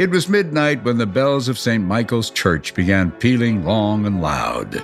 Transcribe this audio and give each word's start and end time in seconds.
It 0.00 0.08
was 0.08 0.30
midnight 0.30 0.82
when 0.82 0.96
the 0.96 1.04
bells 1.04 1.46
of 1.46 1.58
St. 1.58 1.84
Michael's 1.84 2.30
Church 2.30 2.72
began 2.72 3.10
pealing 3.10 3.66
long 3.66 4.06
and 4.06 4.22
loud, 4.22 4.82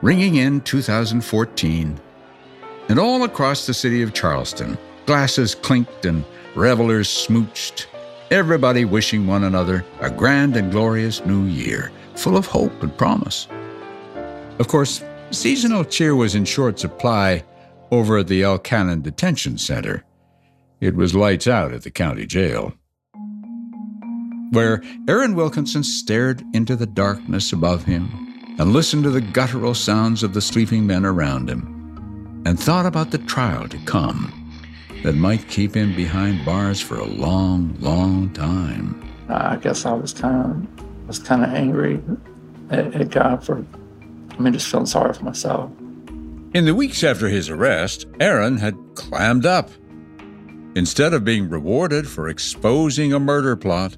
ringing 0.00 0.36
in 0.36 0.62
2014. 0.62 2.00
And 2.88 2.98
all 2.98 3.24
across 3.24 3.66
the 3.66 3.74
city 3.74 4.00
of 4.00 4.14
Charleston, 4.14 4.78
glasses 5.04 5.54
clinked 5.54 6.06
and 6.06 6.24
revelers 6.54 7.06
smooched, 7.06 7.84
everybody 8.30 8.86
wishing 8.86 9.26
one 9.26 9.44
another 9.44 9.84
a 10.00 10.10
grand 10.10 10.56
and 10.56 10.72
glorious 10.72 11.22
new 11.26 11.44
year, 11.44 11.92
full 12.14 12.38
of 12.38 12.46
hope 12.46 12.82
and 12.82 12.96
promise. 12.96 13.48
Of 14.58 14.68
course, 14.68 15.04
seasonal 15.32 15.84
cheer 15.84 16.16
was 16.16 16.34
in 16.34 16.46
short 16.46 16.78
supply 16.78 17.44
over 17.90 18.16
at 18.16 18.28
the 18.28 18.58
Cannon 18.64 19.02
Detention 19.02 19.58
Center. 19.58 20.02
It 20.80 20.96
was 20.96 21.14
lights 21.14 21.46
out 21.46 21.74
at 21.74 21.82
the 21.82 21.90
county 21.90 22.24
jail 22.24 22.72
where 24.50 24.82
Aaron 25.08 25.34
Wilkinson 25.34 25.82
stared 25.82 26.42
into 26.52 26.76
the 26.76 26.86
darkness 26.86 27.52
above 27.52 27.84
him 27.84 28.08
and 28.58 28.72
listened 28.72 29.04
to 29.04 29.10
the 29.10 29.20
guttural 29.20 29.74
sounds 29.74 30.22
of 30.22 30.34
the 30.34 30.40
sleeping 30.40 30.86
men 30.86 31.04
around 31.04 31.50
him 31.50 32.42
and 32.46 32.58
thought 32.58 32.86
about 32.86 33.10
the 33.10 33.18
trial 33.18 33.68
to 33.68 33.78
come 33.84 34.32
that 35.02 35.14
might 35.14 35.48
keep 35.48 35.74
him 35.74 35.94
behind 35.94 36.44
bars 36.44 36.80
for 36.80 36.96
a 36.96 37.04
long, 37.04 37.76
long 37.80 38.32
time. 38.32 39.02
I 39.28 39.56
guess 39.56 39.84
I 39.84 39.92
was 39.92 40.12
kind 40.12 40.66
of 40.78 41.06
was 41.06 41.18
kind 41.18 41.44
of 41.44 41.50
angry 41.50 42.00
at, 42.70 42.94
at 42.94 43.10
God 43.10 43.44
for, 43.44 43.64
I 44.30 44.38
mean, 44.40 44.52
just 44.52 44.68
feeling 44.68 44.86
sorry 44.86 45.12
for 45.12 45.24
myself. 45.24 45.70
In 46.54 46.64
the 46.64 46.74
weeks 46.74 47.04
after 47.04 47.28
his 47.28 47.50
arrest, 47.50 48.06
Aaron 48.18 48.56
had 48.56 48.76
clammed 48.94 49.46
up. 49.46 49.70
Instead 50.74 51.14
of 51.14 51.24
being 51.24 51.48
rewarded 51.48 52.08
for 52.08 52.28
exposing 52.28 53.12
a 53.12 53.20
murder 53.20 53.56
plot, 53.56 53.96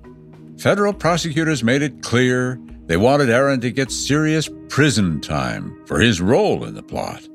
federal 0.59 0.92
prosecutors 0.92 1.62
made 1.62 1.83
it 1.83 2.03
clear 2.03 2.61
they 2.87 2.97
wanted 2.97 3.31
Aaron 3.31 3.61
to 3.61 3.70
get 3.70 3.91
serious 3.91 4.48
prison 4.69 5.20
time 5.20 5.78
for 5.87 6.00
his 6.00 6.20
role 6.20 6.65
in 6.65 6.75
the 6.75 6.83
plot. 6.83 7.27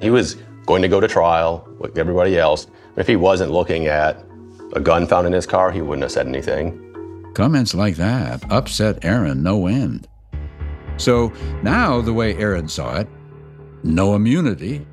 He 0.00 0.10
was 0.10 0.36
going 0.66 0.82
to 0.82 0.88
go 0.88 1.00
to 1.00 1.08
trial 1.08 1.68
like 1.80 1.96
everybody 1.98 2.38
else. 2.38 2.66
If 2.96 3.06
he 3.06 3.16
wasn't 3.16 3.52
looking 3.52 3.86
at 3.86 4.22
a 4.74 4.80
gun 4.80 5.06
found 5.06 5.26
in 5.26 5.32
his 5.32 5.46
car, 5.46 5.70
he 5.70 5.80
wouldn't 5.80 6.02
have 6.02 6.12
said 6.12 6.26
anything. 6.26 6.84
Comments 7.34 7.72
like 7.74 7.96
that 7.96 8.44
upset 8.50 9.04
Aaron 9.04 9.42
no 9.42 9.66
end. 9.66 10.06
So 10.98 11.32
now, 11.62 12.00
the 12.00 12.12
way 12.12 12.36
Aaron 12.36 12.68
saw 12.68 12.96
it, 12.98 13.08
no 13.84 14.14
immunity, 14.14 14.86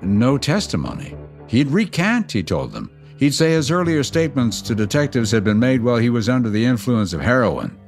no 0.00 0.38
testimony. 0.38 1.16
He'd 1.48 1.68
recant, 1.68 2.30
he 2.32 2.42
told 2.42 2.72
them. 2.72 2.90
He'd 3.20 3.34
say 3.34 3.50
his 3.50 3.70
earlier 3.70 4.02
statements 4.02 4.62
to 4.62 4.74
detectives 4.74 5.30
had 5.30 5.44
been 5.44 5.58
made 5.58 5.82
while 5.82 5.98
he 5.98 6.08
was 6.08 6.30
under 6.30 6.48
the 6.48 6.64
influence 6.64 7.12
of 7.12 7.20
heroin. 7.20 7.78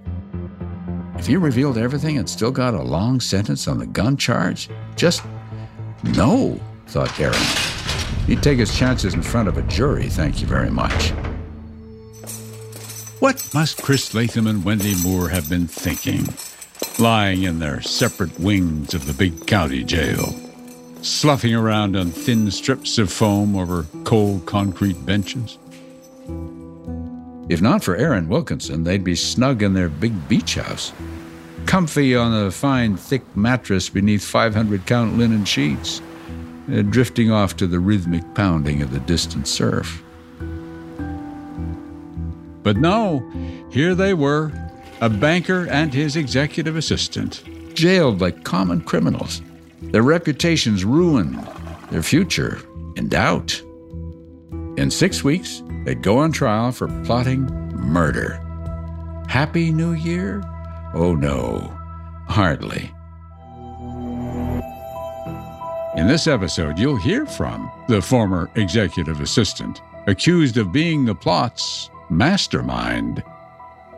If 1.16 1.26
he 1.26 1.38
revealed 1.38 1.78
everything 1.78 2.18
and 2.18 2.28
still 2.28 2.50
got 2.50 2.74
a 2.74 2.82
long 2.82 3.18
sentence 3.18 3.66
on 3.66 3.78
the 3.78 3.86
gun 3.86 4.18
charge, 4.18 4.68
just 4.94 5.22
no, 6.02 6.60
thought 6.86 7.18
Aaron. 7.18 7.40
He'd 8.26 8.42
take 8.42 8.58
his 8.58 8.76
chances 8.76 9.14
in 9.14 9.22
front 9.22 9.48
of 9.48 9.56
a 9.56 9.62
jury, 9.62 10.10
thank 10.10 10.42
you 10.42 10.46
very 10.46 10.70
much. 10.70 11.12
What 13.20 13.48
must 13.54 13.82
Chris 13.82 14.12
Latham 14.12 14.46
and 14.46 14.62
Wendy 14.62 14.94
Moore 15.02 15.30
have 15.30 15.48
been 15.48 15.66
thinking, 15.66 16.28
lying 16.98 17.44
in 17.44 17.58
their 17.58 17.80
separate 17.80 18.38
wings 18.38 18.92
of 18.92 19.06
the 19.06 19.14
big 19.14 19.46
county 19.46 19.82
jail? 19.82 20.41
Sloughing 21.02 21.54
around 21.54 21.96
on 21.96 22.10
thin 22.10 22.50
strips 22.50 22.96
of 22.96 23.12
foam 23.12 23.56
over 23.56 23.86
cold 24.04 24.46
concrete 24.46 25.04
benches. 25.04 25.58
If 27.48 27.60
not 27.60 27.82
for 27.82 27.96
Aaron 27.96 28.28
Wilkinson, 28.28 28.84
they'd 28.84 29.04
be 29.04 29.16
snug 29.16 29.62
in 29.62 29.74
their 29.74 29.88
big 29.88 30.28
beach 30.28 30.54
house, 30.54 30.92
comfy 31.66 32.14
on 32.14 32.32
a 32.32 32.50
fine, 32.50 32.96
thick 32.96 33.22
mattress 33.36 33.88
beneath 33.88 34.24
500 34.24 34.86
count 34.86 35.18
linen 35.18 35.44
sheets, 35.44 36.00
uh, 36.72 36.82
drifting 36.82 37.32
off 37.32 37.56
to 37.56 37.66
the 37.66 37.80
rhythmic 37.80 38.22
pounding 38.34 38.80
of 38.80 38.92
the 38.92 39.00
distant 39.00 39.48
surf. 39.48 40.02
But 42.62 42.76
no, 42.76 43.28
here 43.72 43.96
they 43.96 44.14
were, 44.14 44.52
a 45.00 45.10
banker 45.10 45.66
and 45.68 45.92
his 45.92 46.14
executive 46.14 46.76
assistant, 46.76 47.42
jailed 47.74 48.20
like 48.20 48.44
common 48.44 48.82
criminals 48.82 49.42
their 49.92 50.02
reputations 50.02 50.84
ruined, 50.84 51.38
their 51.90 52.02
future 52.02 52.58
in 52.96 53.08
doubt. 53.08 53.60
In 54.78 54.90
six 54.90 55.22
weeks, 55.22 55.62
they'd 55.84 56.02
go 56.02 56.16
on 56.18 56.32
trial 56.32 56.72
for 56.72 56.88
plotting 57.04 57.44
murder. 57.76 58.40
Happy 59.28 59.70
New 59.70 59.92
Year? 59.92 60.42
Oh 60.94 61.14
no, 61.14 61.58
hardly. 62.26 62.90
In 65.94 66.06
this 66.08 66.26
episode, 66.26 66.78
you'll 66.78 66.96
hear 66.96 67.26
from 67.26 67.70
the 67.86 68.00
former 68.00 68.50
executive 68.54 69.20
assistant, 69.20 69.82
accused 70.06 70.56
of 70.56 70.72
being 70.72 71.04
the 71.04 71.14
plot's 71.14 71.90
mastermind. 72.08 73.22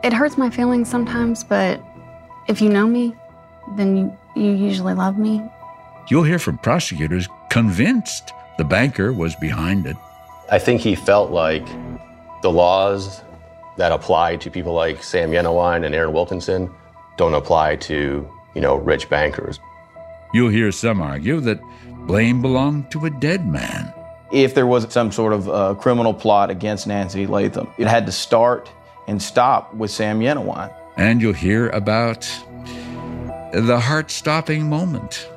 It 0.03 0.11
hurts 0.11 0.37
my 0.37 0.49
feelings 0.49 0.89
sometimes, 0.89 1.45
but 1.45 1.81
if 2.49 2.61
you 2.61 2.67
know 2.67 2.85
me, 2.85 3.15
then 3.77 3.95
you, 3.95 4.17
you 4.35 4.51
usually 4.51 4.93
love 4.93 5.17
me 5.17 5.41
You'll 6.07 6.23
hear 6.23 6.37
from 6.37 6.59
prosecutors 6.59 7.27
convinced 7.49 8.31
the 8.57 8.63
banker 8.63 9.11
was 9.11 9.35
behind 9.35 9.87
it. 9.87 9.97
I 10.51 10.59
think 10.59 10.81
he 10.81 10.93
felt 10.93 11.31
like 11.31 11.65
the 12.43 12.51
laws 12.51 13.21
that 13.77 13.91
apply 13.91 14.35
to 14.37 14.51
people 14.51 14.73
like 14.73 15.01
Sam 15.01 15.31
Yenawine 15.31 15.83
and 15.83 15.95
Aaron 15.95 16.13
Wilkinson 16.13 16.69
don't 17.17 17.33
apply 17.33 17.77
to, 17.77 18.29
you 18.53 18.61
know, 18.61 18.75
rich 18.75 19.09
bankers. 19.09 19.59
You'll 20.31 20.49
hear 20.49 20.71
some 20.71 21.01
argue 21.01 21.39
that 21.41 21.59
blame 22.05 22.41
belonged 22.41 22.91
to 22.91 23.05
a 23.05 23.09
dead 23.09 23.47
man. 23.47 23.91
If 24.31 24.53
there 24.53 24.67
was 24.67 24.91
some 24.93 25.11
sort 25.11 25.33
of 25.33 25.49
uh, 25.49 25.73
criminal 25.75 26.13
plot 26.13 26.51
against 26.51 26.85
Nancy 26.85 27.25
Latham, 27.25 27.67
it 27.79 27.87
had 27.87 28.05
to 28.05 28.11
start 28.11 28.71
and 29.07 29.19
stop 29.21 29.73
with 29.73 29.89
Sam 29.89 30.19
Yenawine. 30.19 30.71
And 30.97 31.19
you'll 31.19 31.33
hear 31.33 31.69
about 31.69 32.21
the 33.53 33.79
heart 33.79 34.11
stopping 34.11 34.69
moment 34.69 35.29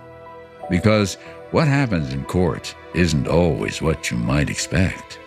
because 0.70 1.14
what 1.50 1.66
happens 1.66 2.12
in 2.12 2.24
court 2.24 2.74
isn't 2.94 3.26
always 3.26 3.80
what 3.80 4.10
you 4.10 4.16
might 4.16 4.50
expect. 4.50 5.18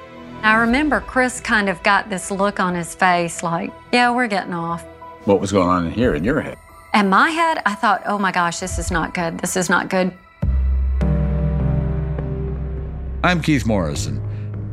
I 0.44 0.56
remember 0.56 1.02
Chris 1.02 1.40
kind 1.40 1.70
of 1.70 1.82
got 1.84 2.10
this 2.10 2.32
look 2.32 2.60
on 2.60 2.74
his 2.76 2.96
face 2.96 3.44
like, 3.44 3.72
yeah, 3.92 4.10
we're 4.12 4.28
getting 4.28 4.54
off. 4.54 4.84
What 5.26 5.40
was 5.40 5.52
going 5.52 5.70
on 5.70 5.86
in 5.86 5.92
here 5.92 6.16
in 6.16 6.24
your 6.24 6.42
head? 6.42 6.58
In 6.94 7.10
my 7.10 7.30
head, 7.30 7.62
I 7.66 7.76
thought, 7.76 8.02
oh 8.06 8.18
my 8.18 8.32
gosh, 8.32 8.60
this 8.60 8.80
is 8.80 8.92
not 8.92 9.14
good. 9.14 9.40
This 9.40 9.56
is 9.56 9.70
not 9.70 9.90
good. 9.90 10.14
I'm 13.24 13.40
Keith 13.42 13.68
Morrison, 13.68 14.20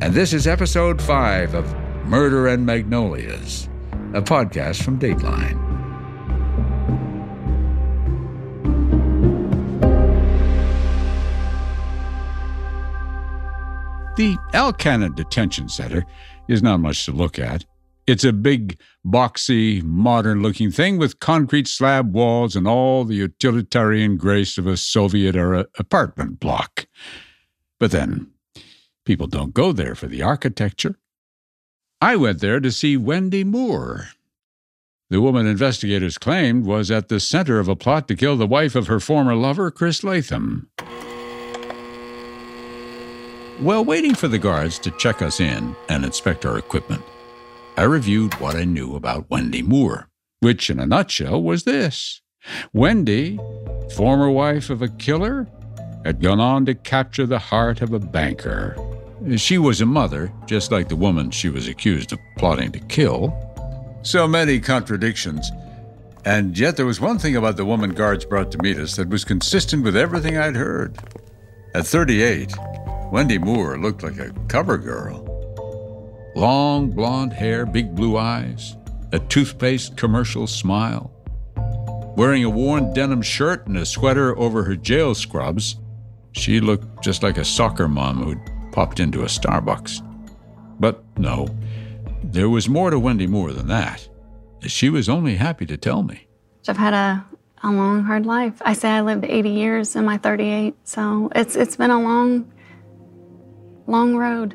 and 0.01 0.15
this 0.15 0.33
is 0.33 0.47
episode 0.47 1.03
five 1.03 1.55
of 1.55 1.73
Murder 2.07 2.49
and 2.49 2.65
Magnolias, 2.65 3.69
a 4.15 4.23
podcast 4.23 4.83
from 4.83 4.99
Dateline. 4.99 5.68
The 14.19 14.37
Cannon 14.79 15.15
Detention 15.15 15.69
Center 15.69 16.05
is 16.49 16.61
not 16.61 16.81
much 16.81 17.05
to 17.05 17.13
look 17.13 17.39
at. 17.39 17.65
It's 18.09 18.25
a 18.25 18.33
big, 18.33 18.81
boxy, 19.07 19.81
modern 19.81 20.43
looking 20.43 20.73
thing 20.73 20.99
with 20.99 21.21
concrete 21.21 21.69
slab 21.69 22.13
walls 22.13 22.57
and 22.57 22.67
all 22.67 23.05
the 23.05 23.15
utilitarian 23.15 24.17
grace 24.17 24.59
of 24.59 24.67
a 24.67 24.77
Soviet 24.77 25.37
era 25.37 25.67
apartment 25.79 26.41
block. 26.41 26.89
But 27.79 27.93
then, 27.93 28.33
people 29.05 29.29
don't 29.29 29.55
go 29.55 29.71
there 29.71 29.95
for 29.95 30.09
the 30.09 30.23
architecture. 30.23 30.99
I 32.01 32.17
went 32.17 32.41
there 32.41 32.59
to 32.59 32.73
see 32.73 32.97
Wendy 32.97 33.45
Moore. 33.45 34.09
The 35.11 35.21
woman 35.21 35.47
investigators 35.47 36.19
claimed 36.19 36.67
was 36.67 36.91
at 36.91 37.07
the 37.07 37.21
center 37.21 37.61
of 37.61 37.69
a 37.69 37.77
plot 37.77 38.09
to 38.09 38.17
kill 38.17 38.37
the 38.37 38.49
wife 38.49 38.75
of 38.75 38.89
her 38.89 38.99
former 38.99 39.37
lover, 39.37 39.71
Chris 39.71 40.03
Latham. 40.03 40.69
While 43.61 43.85
waiting 43.85 44.15
for 44.15 44.29
the 44.29 44.39
guards 44.39 44.79
to 44.81 44.93
check 44.93 45.21
us 45.21 45.41
in 45.41 45.75
and 45.89 46.05
inspect 46.05 46.47
our 46.47 46.59
equipment, 46.59 47.03
I 47.77 47.83
reviewed 47.83 48.35
what 48.35 48.55
I 48.55 48.63
knew 48.63 48.95
about 48.95 49.29
Wendy 49.31 49.63
Moore, 49.63 50.09
which 50.39 50.71
in 50.71 50.79
a 50.79 50.87
nutshell 50.87 51.43
was 51.43 51.65
this 51.65 52.23
Wendy, 52.73 53.37
former 53.97 54.31
wife 54.31 54.71
of 54.71 54.81
a 54.81 54.89
killer, 54.89 55.49
had 56.05 56.23
gone 56.23 56.39
on 56.39 56.67
to 56.67 56.75
capture 56.77 57.27
the 57.27 57.41
heart 57.41 57.83
of 57.83 57.93
a 57.93 57.99
banker. 57.99 58.77
She 59.37 59.59
was 59.59 59.81
a 59.81 59.87
mother, 59.87 60.33
just 60.47 60.71
like 60.71 60.89
the 60.89 60.95
woman 60.95 61.33
she 61.33 61.49
was 61.49 61.67
accused 61.67 62.13
of 62.13 62.21
plotting 62.37 62.71
to 62.73 62.79
kill. 62.79 63.37
So 64.03 64.29
many 64.29 64.61
contradictions. 64.61 65.51
And 66.25 66.57
yet 66.57 66.77
there 66.77 66.87
was 66.87 67.01
one 67.01 67.19
thing 67.19 67.35
about 67.35 67.57
the 67.57 67.65
woman 67.65 67.91
guards 67.91 68.25
brought 68.25 68.53
to 68.53 68.63
meet 68.63 68.79
us 68.79 68.95
that 68.95 69.09
was 69.09 69.25
consistent 69.25 69.83
with 69.83 69.97
everything 69.97 70.39
I'd 70.39 70.55
heard. 70.55 70.97
At 71.75 71.87
38, 71.87 72.55
Wendy 73.11 73.39
Moore 73.39 73.79
looked 73.79 74.03
like 74.03 74.19
a 74.19 74.35
cover 74.49 74.77
girl. 74.77 75.25
Long 76.35 76.91
blonde 76.91 77.33
hair, 77.33 77.65
big 77.65 77.95
blue 77.95 78.19
eyes, 78.19 78.77
a 79.13 79.19
toothpaste 79.19 79.97
commercial 79.97 80.47
smile. 80.47 81.11
Wearing 82.17 82.45
a 82.45 82.51
worn 82.51 82.93
denim 82.93 83.23
shirt 83.23 83.67
and 83.67 83.79
a 83.79 83.87
sweater 83.87 84.37
over 84.39 84.63
her 84.65 84.77
jail 84.77 85.15
scrubs, 85.15 85.77
she 86.33 86.61
looked 86.61 87.03
just 87.03 87.23
like 87.23 87.39
a 87.39 87.45
soccer 87.45 87.89
mom 87.89 88.23
who'd 88.23 88.73
popped 88.73 89.01
into 89.01 89.23
a 89.23 89.27
Starbucks. 89.27 90.05
But 90.79 91.03
no, 91.17 91.49
there 92.23 92.51
was 92.51 92.69
more 92.69 92.91
to 92.91 92.99
Wendy 92.99 93.27
Moore 93.27 93.53
than 93.53 93.69
that. 93.69 94.07
She 94.67 94.91
was 94.91 95.09
only 95.09 95.37
happy 95.37 95.65
to 95.67 95.77
tell 95.77 96.03
me. 96.03 96.27
I've 96.69 96.77
had 96.77 96.93
a, 96.93 97.25
a 97.63 97.71
long, 97.71 98.05
hard 98.05 98.27
life. 98.27 98.61
I 98.63 98.75
say 98.75 98.91
I 98.91 99.01
lived 99.01 99.25
80 99.25 99.49
years 99.49 99.97
in 99.97 100.05
my 100.05 100.19
38, 100.19 100.75
so 100.85 101.31
it's 101.35 101.57
it's 101.57 101.77
been 101.77 101.91
a 101.91 102.01
long, 102.01 102.53
long 103.89 104.17
road. 104.17 104.55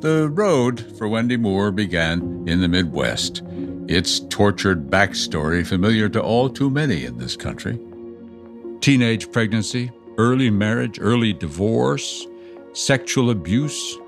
The 0.00 0.30
road 0.30 0.96
for 0.96 1.06
Wendy 1.08 1.36
Moore 1.36 1.70
began 1.70 2.44
in 2.48 2.62
the 2.62 2.68
Midwest, 2.68 3.42
its 3.86 4.20
tortured 4.20 4.90
backstory 4.90 5.64
familiar 5.66 6.08
to 6.08 6.22
all 6.22 6.48
too 6.48 6.70
many 6.70 7.04
in 7.04 7.18
this 7.18 7.36
country. 7.36 7.78
Teenage 8.80 9.30
pregnancy, 9.30 9.92
early 10.16 10.48
marriage, 10.48 10.98
early 11.00 11.34
divorce, 11.34 12.26
sexual 12.72 13.28
abuse. 13.28 13.98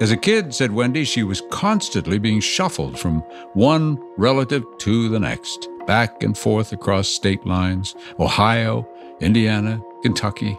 As 0.00 0.12
a 0.12 0.16
kid, 0.16 0.54
said 0.54 0.72
Wendy, 0.72 1.04
she 1.04 1.24
was 1.24 1.42
constantly 1.50 2.18
being 2.18 2.40
shuffled 2.40 2.98
from 2.98 3.20
one 3.54 3.98
relative 4.16 4.64
to 4.78 5.08
the 5.08 5.18
next, 5.18 5.68
back 5.86 6.22
and 6.22 6.38
forth 6.38 6.72
across 6.72 7.08
state 7.08 7.44
lines 7.44 7.96
Ohio, 8.20 8.88
Indiana, 9.20 9.82
Kentucky. 10.02 10.58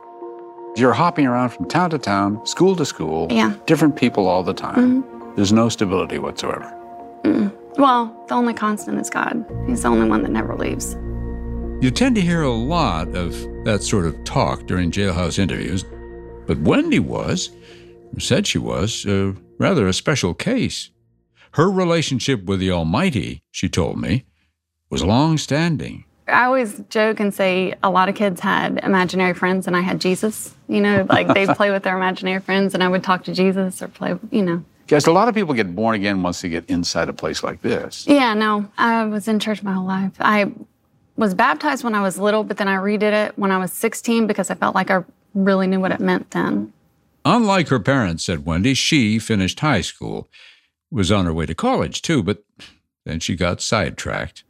You're 0.76 0.94
hopping 0.94 1.28
around 1.28 1.50
from 1.50 1.68
town 1.68 1.92
to 1.92 2.00
town, 2.00 2.44
school 2.46 2.76
to 2.78 2.86
school, 2.86 3.28
Yeah. 3.30 3.54
different 3.68 3.96
people 3.96 4.28
all 4.28 4.42
the 4.44 4.54
time. 4.54 5.04
There's 5.36 5.54
no 5.54 5.70
stability 5.70 6.18
whatsoever. 6.20 6.72
Well, 7.78 8.16
the 8.28 8.36
only 8.36 8.54
constant 8.54 9.00
is 9.00 9.10
God. 9.10 9.46
He's 9.68 9.82
the 9.82 9.88
only 9.90 10.08
one 10.08 10.22
that 10.24 10.32
never 10.32 10.56
leaves. 10.56 10.96
You 11.82 11.90
tend 11.92 12.16
to 12.16 12.22
hear 12.22 12.42
a 12.44 12.52
lot 12.52 13.16
of 13.16 13.32
that 13.66 13.82
sort 13.84 14.06
of 14.06 14.24
talk 14.24 14.66
during 14.68 14.92
jailhouse 14.92 15.38
interviews, 15.40 15.84
but 16.48 16.60
Wendy 16.60 17.00
was, 17.00 17.50
said 18.20 18.46
she 18.48 18.58
was, 18.60 19.06
uh, 19.06 19.34
rather 19.58 19.88
a 19.88 19.94
special 19.94 20.34
case. 20.34 20.90
Her 21.52 21.70
relationship 21.70 22.46
with 22.46 22.60
the 22.60 22.72
Almighty, 22.72 23.44
she 23.52 23.70
told 23.70 24.00
me, 24.00 24.26
was 24.90 25.04
long 25.04 25.38
standing. 25.38 26.06
I 26.28 26.46
always 26.46 26.82
joke 26.90 27.20
and 27.20 27.34
say 27.34 27.74
a 27.84 27.90
lot 27.90 28.10
of 28.10 28.16
kids 28.16 28.40
had 28.40 28.80
imaginary 28.84 29.34
friends 29.34 29.68
and 29.68 29.76
I 29.76 29.82
had 29.82 30.00
Jesus. 30.00 30.54
You 30.68 30.82
know, 30.82 31.06
like 31.10 31.28
they'd 31.34 31.50
play 31.56 31.72
with 31.72 31.84
their 31.84 31.98
imaginary 31.98 32.40
friends 32.40 32.74
and 32.74 32.84
I 32.84 32.88
would 32.88 33.04
talk 33.04 33.24
to 33.26 33.34
Jesus 33.34 33.82
or 33.82 33.88
play, 33.88 34.18
you 34.32 34.42
know. 34.42 34.64
Guys, 34.88 35.08
a 35.08 35.12
lot 35.12 35.28
of 35.28 35.36
people 35.36 35.54
get 35.54 35.76
born 35.76 35.96
again 35.96 36.22
once 36.24 36.42
they 36.42 36.50
get 36.50 36.70
inside 36.70 37.10
a 37.10 37.14
place 37.14 37.42
like 37.44 37.62
this. 37.62 38.06
Yeah, 38.06 38.34
no, 38.34 38.70
I 38.78 39.06
was 39.06 39.28
in 39.28 39.40
church 39.40 39.64
my 39.64 39.74
whole 39.74 39.86
life. 39.88 40.12
I 40.20 40.52
was 41.16 41.34
baptized 41.34 41.84
when 41.84 41.96
I 41.96 42.02
was 42.02 42.18
little, 42.18 42.44
but 42.44 42.58
then 42.58 42.68
I 42.68 42.76
redid 42.76 43.14
it 43.14 43.38
when 43.38 43.52
I 43.52 43.58
was 43.58 43.72
16 43.72 44.28
because 44.28 44.50
I 44.50 44.56
felt 44.56 44.76
like 44.76 44.92
I 44.92 45.04
really 45.34 45.68
knew 45.68 45.80
what 45.80 45.92
it 45.92 46.00
meant 46.00 46.32
then. 46.32 46.74
Unlike 47.26 47.70
her 47.70 47.80
parents, 47.80 48.26
said 48.26 48.46
Wendy, 48.46 48.74
she 48.74 49.20
finished 49.20 49.62
high 49.62 49.82
school, 49.82 50.28
was 50.92 51.12
on 51.12 51.26
her 51.26 51.34
way 51.34 51.46
to 51.46 51.56
college 51.56 52.02
too, 52.02 52.22
but 52.22 52.44
then 53.06 53.20
she 53.20 53.36
got 53.36 53.62
sidetracked. 53.62 54.44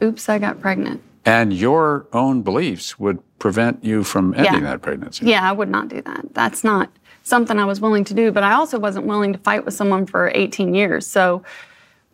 Oops, 0.00 0.28
I 0.28 0.38
got 0.38 0.60
pregnant. 0.60 1.02
And 1.24 1.52
your 1.52 2.06
own 2.12 2.42
beliefs 2.42 2.98
would 2.98 3.20
prevent 3.38 3.84
you 3.84 4.02
from 4.04 4.34
ending 4.34 4.54
Yeah. 4.54 4.60
that 4.70 4.82
pregnancy. 4.82 5.26
Yeah, 5.26 5.48
I 5.48 5.52
would 5.52 5.68
not 5.68 5.88
do 5.88 6.00
that. 6.02 6.34
That's 6.34 6.64
not 6.64 6.90
something 7.22 7.58
I 7.58 7.64
was 7.64 7.80
willing 7.80 8.04
to 8.04 8.14
do, 8.14 8.32
but 8.32 8.42
I 8.42 8.52
also 8.54 8.78
wasn't 8.78 9.06
willing 9.06 9.32
to 9.32 9.38
fight 9.38 9.64
with 9.64 9.74
someone 9.74 10.06
for 10.06 10.30
18 10.34 10.74
years. 10.74 11.06
So 11.06 11.42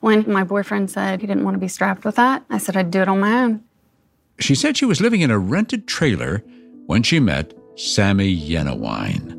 when 0.00 0.30
my 0.30 0.44
boyfriend 0.44 0.90
said 0.90 1.20
he 1.20 1.26
didn't 1.26 1.44
want 1.44 1.54
to 1.54 1.58
be 1.58 1.68
strapped 1.68 2.04
with 2.04 2.16
that, 2.16 2.44
I 2.50 2.58
said 2.58 2.76
I'd 2.76 2.90
do 2.90 3.00
it 3.00 3.08
on 3.08 3.20
my 3.20 3.42
own. 3.44 3.60
She 4.38 4.54
said 4.54 4.76
she 4.76 4.84
was 4.84 5.00
living 5.00 5.22
in 5.22 5.30
a 5.30 5.38
rented 5.38 5.86
trailer 5.88 6.42
when 6.86 7.02
she 7.02 7.18
met 7.18 7.54
Sammy 7.76 8.36
Yenawine. 8.36 9.34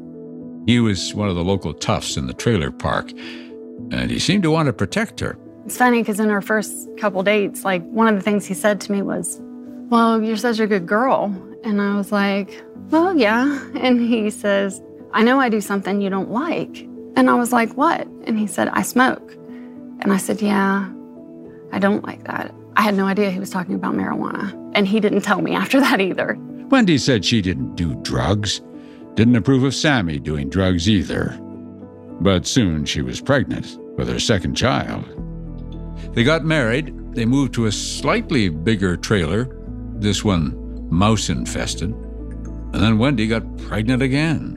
He 0.68 0.80
was 0.80 1.14
one 1.14 1.30
of 1.30 1.36
the 1.36 1.44
local 1.44 1.74
toughs 1.74 2.18
in 2.18 2.28
the 2.28 2.34
trailer 2.34 2.72
park, 2.72 3.12
and 3.92 4.12
he 4.12 4.20
seemed 4.20 4.44
to 4.44 4.52
want 4.52 4.68
to 4.68 4.74
protect 4.74 5.20
her. 5.22 5.38
It's 5.66 5.78
funny 5.78 6.02
because 6.02 6.20
in 6.20 6.30
our 6.30 6.42
first 6.42 6.88
couple 6.98 7.24
dates, 7.24 7.64
like 7.64 7.84
one 7.84 8.08
of 8.08 8.16
the 8.16 8.22
things 8.22 8.46
he 8.46 8.54
said 8.54 8.82
to 8.82 8.92
me 8.92 9.02
was, 9.02 9.40
Well, 9.90 10.22
you're 10.22 10.38
such 10.38 10.60
a 10.60 10.68
good 10.68 10.86
girl. 10.86 11.26
And 11.64 11.82
I 11.82 11.96
was 11.96 12.12
like, 12.12 12.64
Well, 12.90 13.18
yeah. 13.18 13.68
And 13.76 14.00
he 14.02 14.30
says, 14.30 14.82
I 15.14 15.24
know 15.24 15.40
I 15.40 15.50
do 15.50 15.62
something 15.62 16.02
you 16.02 16.10
don't 16.10 16.32
like. 16.32 16.88
And 17.16 17.30
I 17.30 17.34
was 17.34 17.52
like, 17.52 17.74
What? 17.74 18.08
And 18.26 18.38
he 18.38 18.48
said, 18.48 18.70
I 18.70 18.84
smoke. 18.84 19.34
And 20.02 20.14
I 20.14 20.18
said, 20.18 20.42
Yeah, 20.42 20.90
I 21.72 21.80
don't 21.80 22.04
like 22.06 22.24
that. 22.26 22.54
I 22.76 22.82
had 22.82 22.96
no 22.96 23.06
idea 23.06 23.32
he 23.32 23.40
was 23.40 23.50
talking 23.50 23.76
about 23.76 23.96
marijuana. 23.96 24.56
And 24.74 24.88
he 24.88 25.00
didn't 25.00 25.22
tell 25.22 25.42
me 25.42 25.54
after 25.56 25.80
that 25.80 26.00
either. 26.00 26.38
Wendy 26.70 26.98
said 26.98 27.26
she 27.26 27.42
didn't 27.42 27.76
do 27.76 27.96
drugs, 28.04 28.62
didn't 29.16 29.36
approve 29.36 29.64
of 29.64 29.74
Sammy 29.74 30.20
doing 30.20 30.50
drugs 30.50 30.88
either. 30.88 31.38
But 32.22 32.46
soon 32.46 32.86
she 32.86 33.02
was 33.02 33.20
pregnant 33.22 33.78
with 33.98 34.08
her 34.08 34.20
second 34.20 34.56
child. 34.56 35.04
They 36.14 36.24
got 36.24 36.46
married. 36.46 36.96
They 37.16 37.26
moved 37.26 37.54
to 37.56 37.66
a 37.66 37.72
slightly 37.72 38.50
bigger 38.50 38.96
trailer, 38.96 39.46
this 40.02 40.24
one 40.24 40.88
mouse 40.90 41.30
infested. 41.30 41.92
And 41.92 42.76
then 42.76 42.98
Wendy 42.98 43.28
got 43.28 43.58
pregnant 43.58 44.02
again. 44.02 44.56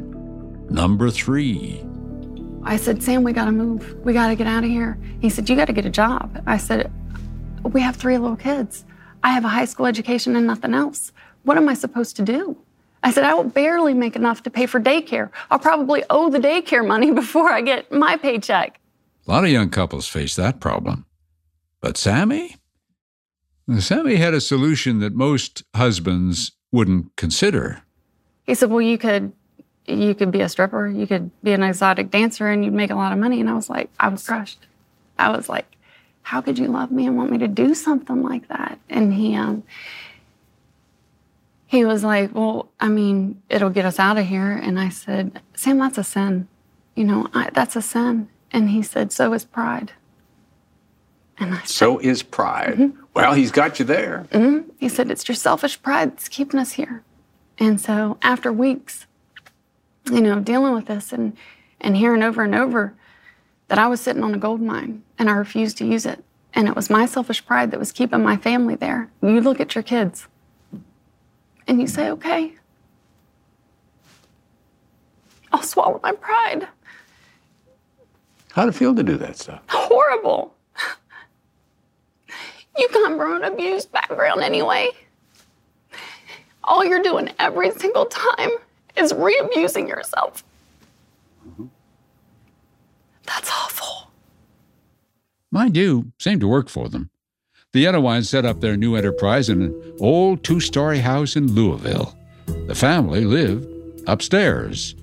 Number 0.70 1.10
three. 1.10 1.84
I 2.64 2.76
said, 2.76 3.02
Sam, 3.02 3.22
we 3.22 3.32
gotta 3.32 3.52
move. 3.52 3.94
We 4.04 4.12
gotta 4.12 4.36
get 4.36 4.46
out 4.46 4.64
of 4.64 4.70
here. 4.70 4.98
He 5.20 5.28
said, 5.28 5.48
You 5.48 5.56
gotta 5.56 5.72
get 5.72 5.84
a 5.86 5.90
job. 5.90 6.43
I 6.46 6.56
said, 6.56 6.90
We 7.62 7.81
have 7.81 7.96
three 7.96 8.19
little 8.19 8.36
kids. 8.36 8.84
I 9.22 9.32
have 9.32 9.44
a 9.44 9.48
high 9.48 9.64
school 9.64 9.86
education 9.86 10.36
and 10.36 10.46
nothing 10.46 10.74
else. 10.74 11.12
What 11.44 11.56
am 11.56 11.69
I 11.69 11.74
supposed 11.74 12.17
to 12.17 12.22
do? 12.22 12.56
I 13.02 13.10
said, 13.10 13.24
I 13.24 13.34
will 13.34 13.44
barely 13.44 13.94
make 13.94 14.14
enough 14.14 14.43
to 14.44 14.50
pay 14.50 14.67
for 14.67 14.81
daycare. 14.81 15.31
I'll 15.50 15.58
probably 15.58 16.05
owe 16.08 16.31
the 16.31 16.38
daycare 16.38 16.86
money 16.86 17.10
before 17.22 17.50
I 17.50 17.60
get 17.60 17.90
my 17.90 18.17
paycheck. 18.17 18.78
A 19.26 19.31
lot 19.31 19.44
of 19.44 19.50
young 19.50 19.70
couples 19.70 20.08
face 20.08 20.36
that 20.36 20.60
problem. 20.60 21.06
But 21.81 21.96
Sammy? 21.96 22.56
Sammy 23.78 24.16
had 24.16 24.34
a 24.34 24.40
solution 24.40 25.00
that 25.00 25.14
most 25.14 25.62
husbands 25.74 26.52
wouldn't 26.72 27.14
consider. 27.16 27.82
He 28.44 28.54
said, 28.54 28.70
Well, 28.70 28.81
you 28.81 28.98
could 28.98 29.32
you 29.86 30.14
could 30.14 30.31
be 30.31 30.40
a 30.40 30.48
stripper, 30.48 30.88
you 30.88 31.06
could 31.06 31.31
be 31.42 31.52
an 31.52 31.62
exotic 31.62 32.10
dancer 32.10 32.48
and 32.48 32.64
you'd 32.64 32.74
make 32.74 32.90
a 32.90 32.94
lot 32.94 33.12
of 33.12 33.19
money. 33.19 33.40
And 33.40 33.50
I 33.50 33.54
was 33.54 33.69
like, 33.69 33.90
I 33.98 34.08
was 34.08 34.24
crushed. 34.24 34.66
I 35.19 35.31
was 35.31 35.48
like, 35.48 35.66
How 36.22 36.40
could 36.40 36.58
you 36.58 36.69
love 36.69 36.90
me 36.90 37.06
and 37.06 37.16
want 37.16 37.31
me 37.31 37.38
to 37.38 37.48
do 37.48 37.74
something 37.74 38.22
like 38.22 38.48
that? 38.48 38.78
And 38.88 39.14
he 39.14 39.34
um 39.34 39.62
he 41.66 41.84
was 41.84 42.04
like, 42.04 42.34
Well, 42.34 42.69
I 42.81 42.88
mean, 42.88 43.42
it'll 43.48 43.70
get 43.70 43.84
us 43.84 43.98
out 43.98 44.19
of 44.19 44.26
here. 44.26 44.52
And 44.52 44.78
I 44.78 44.88
said, 44.88 45.40
Sam, 45.54 45.78
that's 45.78 45.98
a 45.98 46.04
sin. 46.04 46.48
You 46.94 47.04
know, 47.04 47.28
I, 47.32 47.50
that's 47.50 47.76
a 47.76 47.82
sin. 47.82 48.28
And 48.50 48.70
he 48.70 48.82
said, 48.82 49.12
So 49.12 49.32
is 49.32 49.44
pride. 49.44 49.92
And 51.38 51.54
I 51.54 51.60
said, 51.60 51.69
So 51.69 51.98
is 51.98 52.22
pride. 52.22 52.92
Well, 53.14 53.34
he's 53.34 53.50
got 53.50 53.78
you 53.78 53.84
there. 53.84 54.26
Mm-hmm. 54.31 54.70
he 54.78 54.88
said, 54.88 55.10
It's 55.10 55.28
your 55.28 55.34
selfish 55.34 55.81
pride 55.82 56.12
that's 56.12 56.28
keeping 56.28 56.58
us 56.58 56.72
here. 56.72 57.02
And 57.58 57.81
so 57.81 58.19
after 58.22 58.52
weeks, 58.52 59.06
you 60.10 60.20
know, 60.20 60.40
dealing 60.40 60.74
with 60.74 60.86
this 60.86 61.12
and, 61.12 61.36
and 61.81 61.96
hearing 61.96 62.22
over 62.22 62.42
and 62.42 62.54
over 62.54 62.94
that 63.69 63.78
I 63.78 63.86
was 63.86 64.00
sitting 64.00 64.24
on 64.24 64.34
a 64.34 64.38
gold 64.38 64.60
mine 64.60 65.02
and 65.19 65.28
I 65.28 65.34
refused 65.34 65.78
to 65.78 65.86
use 65.86 66.06
it. 66.06 66.24
And 66.54 66.69
it 66.69 66.76
was 66.76 66.90
my 66.90 67.06
selfish 67.06 67.44
pride 67.44 67.70
that 67.70 67.81
was 67.81 67.92
keeping 67.92 68.22
my 68.22 68.36
family 68.36 68.74
there. 68.74 69.10
You 69.22 69.40
look 69.40 69.60
at 69.60 69.74
your 69.74 69.82
kids 69.82 70.26
and 71.66 71.81
you 71.81 71.86
say, 71.86 72.10
okay, 72.10 72.54
I'll 75.52 75.62
swallow 75.62 76.00
my 76.02 76.12
pride. 76.12 76.69
How'd 78.52 78.69
it 78.69 78.72
feel 78.74 78.94
to 78.94 79.02
do 79.02 79.16
that 79.19 79.38
stuff? 79.38 79.62
Horrible. 79.69 80.54
You 82.76 82.88
come 82.88 83.17
from 83.17 83.43
an 83.43 83.52
abused 83.52 83.93
background 83.93 84.43
anyway. 84.43 84.91
All 86.64 86.84
you're 86.84 87.02
doing 87.02 87.31
every 87.38 87.70
single 87.72 88.06
time 88.06 88.50
is 88.96 89.12
re 89.12 89.38
abusing 89.43 89.88
yourself. 89.88 90.44
That's 93.26 93.50
awful. 93.50 94.10
mind 95.50 95.76
you, 95.76 96.12
seemed 96.19 96.41
to 96.41 96.48
work 96.48 96.69
for 96.69 96.88
them. 96.88 97.10
The 97.72 97.84
Yenawines 97.84 98.26
set 98.26 98.44
up 98.44 98.60
their 98.60 98.76
new 98.76 98.96
enterprise 98.96 99.48
in 99.48 99.62
an 99.62 99.96
old 100.00 100.44
two 100.44 100.60
story 100.60 100.98
house 100.98 101.36
in 101.36 101.52
Louisville. 101.52 102.17
The 102.67 102.74
family 102.74 103.24
lived 103.24 103.67
upstairs. 104.06 104.94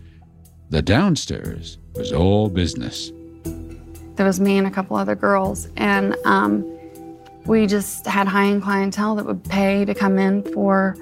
The 0.70 0.82
downstairs 0.82 1.80
was 1.96 2.12
all 2.14 2.50
business. 2.50 3.12
There 4.16 4.26
was 4.26 4.40
me 4.40 4.58
and 4.58 4.68
a 4.68 4.72
couple 4.72 4.98
other 4.98 5.16
girls, 5.16 5.68
and 5.78 6.16
um, 6.26 6.79
we 7.46 7.68
just 7.68 8.06
had 8.06 8.28
high 8.28 8.48
end 8.48 8.64
clientele 8.64 9.16
that 9.16 9.26
would 9.26 9.44
pay 9.46 9.86
to 9.86 9.94
come 9.94 10.18
in 10.20 10.44
for 10.54 10.96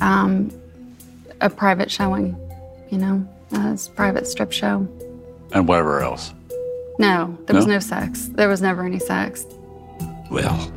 um, 0.00 0.50
a 1.40 1.48
private 1.50 1.90
showing, 1.90 2.36
you 2.90 2.98
know, 2.98 3.26
a 3.52 3.78
private 3.94 4.26
strip 4.26 4.52
show. 4.52 4.86
And 5.52 5.68
whatever 5.68 6.00
else. 6.00 6.32
No, 6.98 7.36
there 7.46 7.56
was 7.56 7.66
No? 7.66 7.74
no 7.74 7.78
sex. 7.78 8.26
There 8.34 8.48
was 8.48 8.60
never 8.62 8.84
any 8.84 8.98
sex. 8.98 9.44
Well, 10.30 10.72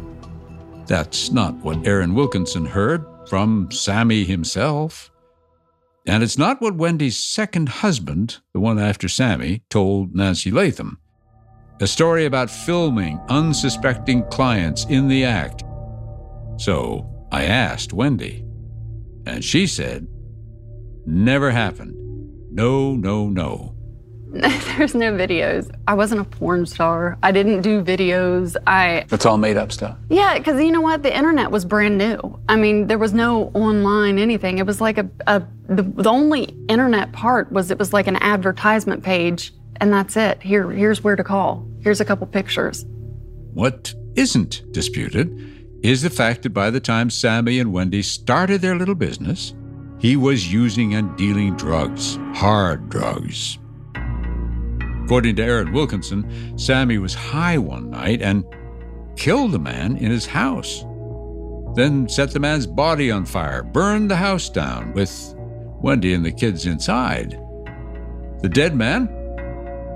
that's 0.86 1.32
not 1.32 1.54
what 1.58 1.86
Aaron 1.86 2.14
Wilkinson 2.16 2.66
heard 2.66 3.06
from 3.28 3.70
Sammy 3.72 4.24
himself. 4.24 5.12
And 6.06 6.24
it's 6.24 6.38
not 6.38 6.62
what 6.62 6.76
Wendy's 6.76 7.18
second 7.18 7.68
husband, 7.70 8.38
the 8.54 8.60
one 8.62 8.80
after 8.80 9.10
Sammy, 9.10 9.64
told 9.70 10.16
Nancy 10.16 10.52
Latham. 10.52 11.00
A 11.80 11.86
story 11.86 12.26
about 12.26 12.50
filming 12.50 13.20
unsuspecting 13.30 14.24
clients 14.32 14.86
in 14.86 15.08
the 15.08 15.24
act. 15.24 15.64
So 16.58 17.08
I 17.32 17.46
asked 17.46 17.94
Wendy, 17.94 18.44
and 19.28 19.44
she 19.44 19.68
said, 19.68 20.08
never 21.06 21.52
happened. 21.52 21.94
No, 22.52 22.96
no, 22.96 23.30
no. 23.30 23.76
There's 24.32 24.96
no 24.96 25.14
videos. 25.14 25.70
I 25.88 25.94
wasn't 25.94 26.22
a 26.22 26.24
porn 26.24 26.66
star. 26.66 27.18
I 27.24 27.32
didn't 27.32 27.62
do 27.62 27.84
videos. 27.84 28.58
I 28.66 29.06
It's 29.12 29.26
all 29.26 29.38
made 29.38 29.56
up 29.56 29.72
stuff. 29.72 29.98
Yeah, 30.10 30.38
because 30.38 30.60
you 30.62 30.72
know 30.72 30.82
what? 30.82 31.04
The 31.04 31.16
internet 31.16 31.50
was 31.52 31.64
brand 31.64 31.98
new. 31.98 32.40
I 32.50 32.56
mean, 32.56 32.88
there 32.88 32.98
was 32.98 33.14
no 33.14 33.52
online 33.54 34.18
anything. 34.18 34.58
It 34.58 34.66
was 34.66 34.82
like 34.82 34.98
a, 34.98 35.10
a 35.28 35.44
the, 35.70 35.84
the 35.84 36.10
only 36.10 36.56
internet 36.68 37.14
part 37.14 37.52
was 37.52 37.72
it 37.72 37.80
was 37.80 37.94
like 37.94 38.08
an 38.08 38.18
advertisement 38.18 39.04
page, 39.04 39.54
and 39.80 39.92
that's 39.92 40.18
it. 40.18 40.42
Here, 40.42 40.70
here's 40.72 41.04
where 41.04 41.16
to 41.16 41.24
call. 41.24 41.68
Here's 41.82 42.02
a 42.02 42.06
couple 42.06 42.28
pictures. 42.28 42.86
What 43.54 43.94
isn't 44.16 44.64
disputed 44.72 45.80
is 45.84 46.02
the 46.02 46.10
fact 46.10 46.44
that 46.44 46.50
by 46.50 46.70
the 46.70 46.80
time 46.80 47.10
Sammy 47.10 47.60
and 47.60 47.72
Wendy 47.72 48.02
started 48.02 48.62
their 48.62 48.76
little 48.76 48.96
business, 48.96 49.54
he 50.00 50.16
was 50.16 50.52
using 50.52 50.94
and 50.94 51.16
dealing 51.18 51.56
drugs, 51.56 52.18
hard 52.34 52.90
drugs. 52.90 53.58
According 55.04 55.38
to 55.38 55.44
Aaron 55.44 55.72
Wilkinson, 55.72 56.58
Sammy 56.58 56.98
was 56.98 57.14
high 57.14 57.58
one 57.58 57.90
night 57.90 58.22
and 58.22 58.44
killed 59.16 59.56
a 59.56 59.60
man 59.60 59.98
in 59.98 60.12
his 60.12 60.26
house. 60.26 60.84
Then 61.76 62.10
set 62.10 62.32
the 62.32 62.40
man's 62.40 62.68
body 62.68 63.10
on 63.12 63.26
fire, 63.26 63.64
burned 63.64 64.12
the 64.12 64.16
house 64.16 64.50
down 64.50 64.94
with 64.94 65.34
Wendy 65.82 66.14
and 66.14 66.26
the 66.26 66.32
kids 66.32 66.66
inside. 66.66 67.40
The 68.42 68.50
dead 68.50 68.76
man 68.76 69.08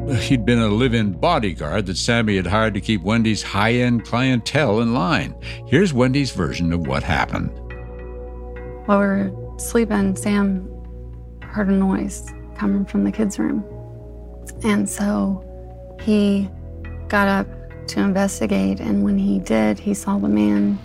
He'd 0.09 0.45
been 0.45 0.59
a 0.59 0.67
live 0.67 0.93
in 0.93 1.13
bodyguard 1.13 1.85
that 1.85 1.97
Sammy 1.97 2.35
had 2.35 2.47
hired 2.47 2.73
to 2.73 2.81
keep 2.81 3.01
Wendy's 3.01 3.43
high 3.43 3.73
end 3.73 4.05
clientele 4.05 4.81
in 4.81 4.93
line. 4.93 5.35
Here's 5.67 5.93
Wendy's 5.93 6.31
version 6.31 6.73
of 6.73 6.87
what 6.87 7.03
happened. 7.03 7.49
While 8.85 8.99
we 8.99 9.05
were 9.05 9.31
sleeping, 9.57 10.15
Sam 10.15 10.67
heard 11.41 11.69
a 11.69 11.73
noise 11.73 12.29
coming 12.57 12.85
from 12.85 13.03
the 13.03 13.11
kids' 13.11 13.37
room. 13.39 13.63
And 14.63 14.89
so 14.89 15.45
he 16.01 16.49
got 17.07 17.27
up 17.27 17.47
to 17.87 17.99
investigate. 17.99 18.79
And 18.79 19.03
when 19.03 19.17
he 19.17 19.39
did, 19.39 19.79
he 19.79 19.93
saw 19.93 20.17
the 20.17 20.29
man 20.29 20.79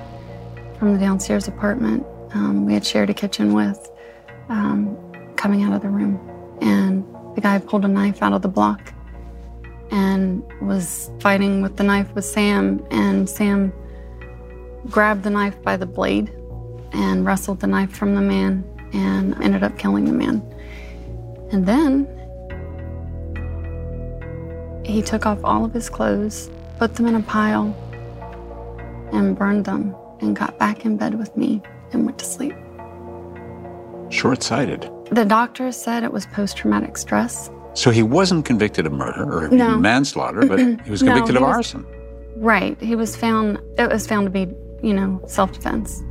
from 0.79 0.93
the 0.93 0.99
downstairs 0.99 1.49
apartment 1.49 2.07
um, 2.35 2.67
we 2.67 2.75
had 2.75 2.85
shared 2.85 3.09
a 3.09 3.15
kitchen 3.15 3.55
with 3.55 3.91
um, 4.49 4.97
coming 5.37 5.63
out 5.63 5.73
of 5.73 5.83
the 5.83 5.89
room. 5.89 6.21
And 6.61 7.05
the 7.35 7.41
guy 7.41 7.59
pulled 7.59 7.85
a 7.85 7.89
knife 7.89 8.23
out 8.23 8.33
of 8.33 8.43
the 8.43 8.49
block 8.49 8.93
and 9.91 10.43
was 10.61 11.11
fighting 11.21 11.63
with 11.63 11.77
the 11.77 11.85
knife 11.85 12.15
with 12.15 12.25
Sam. 12.25 12.85
And 12.91 13.29
Sam 13.29 13.73
grabbed 14.91 15.23
the 15.23 15.31
knife 15.31 15.61
by 15.63 15.77
the 15.77 15.87
blade 15.87 16.31
and 16.93 17.25
wrestled 17.25 17.61
the 17.61 17.67
knife 17.67 17.91
from 17.91 18.15
the 18.15 18.21
man 18.21 18.65
and 18.93 19.35
ended 19.43 19.63
up 19.63 19.79
killing 19.79 20.05
the 20.05 20.13
man. 20.13 20.43
And 21.53 21.67
then 21.67 22.07
he 24.85 25.03
took 25.03 25.27
off 25.27 25.39
all 25.43 25.65
of 25.65 25.73
his 25.73 25.89
clothes, 25.89 26.51
put 26.79 26.95
them 26.95 27.07
in 27.07 27.15
a 27.17 27.23
pile, 27.23 27.75
and 29.13 29.37
burned 29.37 29.65
them, 29.65 29.95
and 30.21 30.35
got 30.35 30.59
back 30.59 30.85
in 30.85 30.97
bed 30.97 31.19
with 31.19 31.37
me 31.37 31.61
and 31.93 32.05
went 32.05 32.19
to 32.19 32.25
sleep. 32.25 32.55
Short 34.11 34.43
sighted. 34.43 34.91
The 35.11 35.25
doctor 35.25 35.73
said 35.73 36.05
it 36.05 36.13
was 36.13 36.27
post 36.27 36.57
traumatic 36.57 36.97
stress. 36.97 37.51
So 37.77 37.91
he 37.91 38.03
wasn't 38.03 38.45
convicted 38.47 38.87
of 38.87 38.93
murder 38.93 39.45
or 39.45 39.49
No. 39.49 39.77
manslaughter, 39.79 40.47
but 40.47 40.59
he 40.59 40.91
was 40.91 41.03
No, 41.03 41.13
convicted 41.13 41.37
he 41.37 41.43
of 41.43 41.43
was- 41.47 41.57
arson. 41.57 41.85
Right. 42.39 42.77
He 42.81 42.97
was 42.97 43.15
found, 43.15 43.59
it 43.79 43.91
was 43.91 44.07
found 44.07 44.27
to 44.27 44.31
be, 44.31 44.49
you 44.83 44.95
know, 44.95 45.21
self 45.27 45.53
defense. 45.53 46.03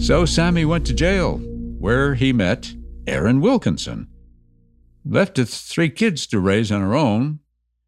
So 0.00 0.24
Sammy 0.24 0.64
went 0.64 0.86
to 0.86 0.92
jail, 0.94 1.38
where 1.78 2.14
he 2.14 2.32
met 2.32 2.74
Aaron 3.06 3.40
Wilkinson. 3.40 4.08
Left 5.04 5.38
with 5.38 5.48
three 5.52 5.90
kids 5.90 6.26
to 6.28 6.38
raise 6.38 6.70
on 6.70 6.80
her 6.82 6.94
own, 6.94 7.38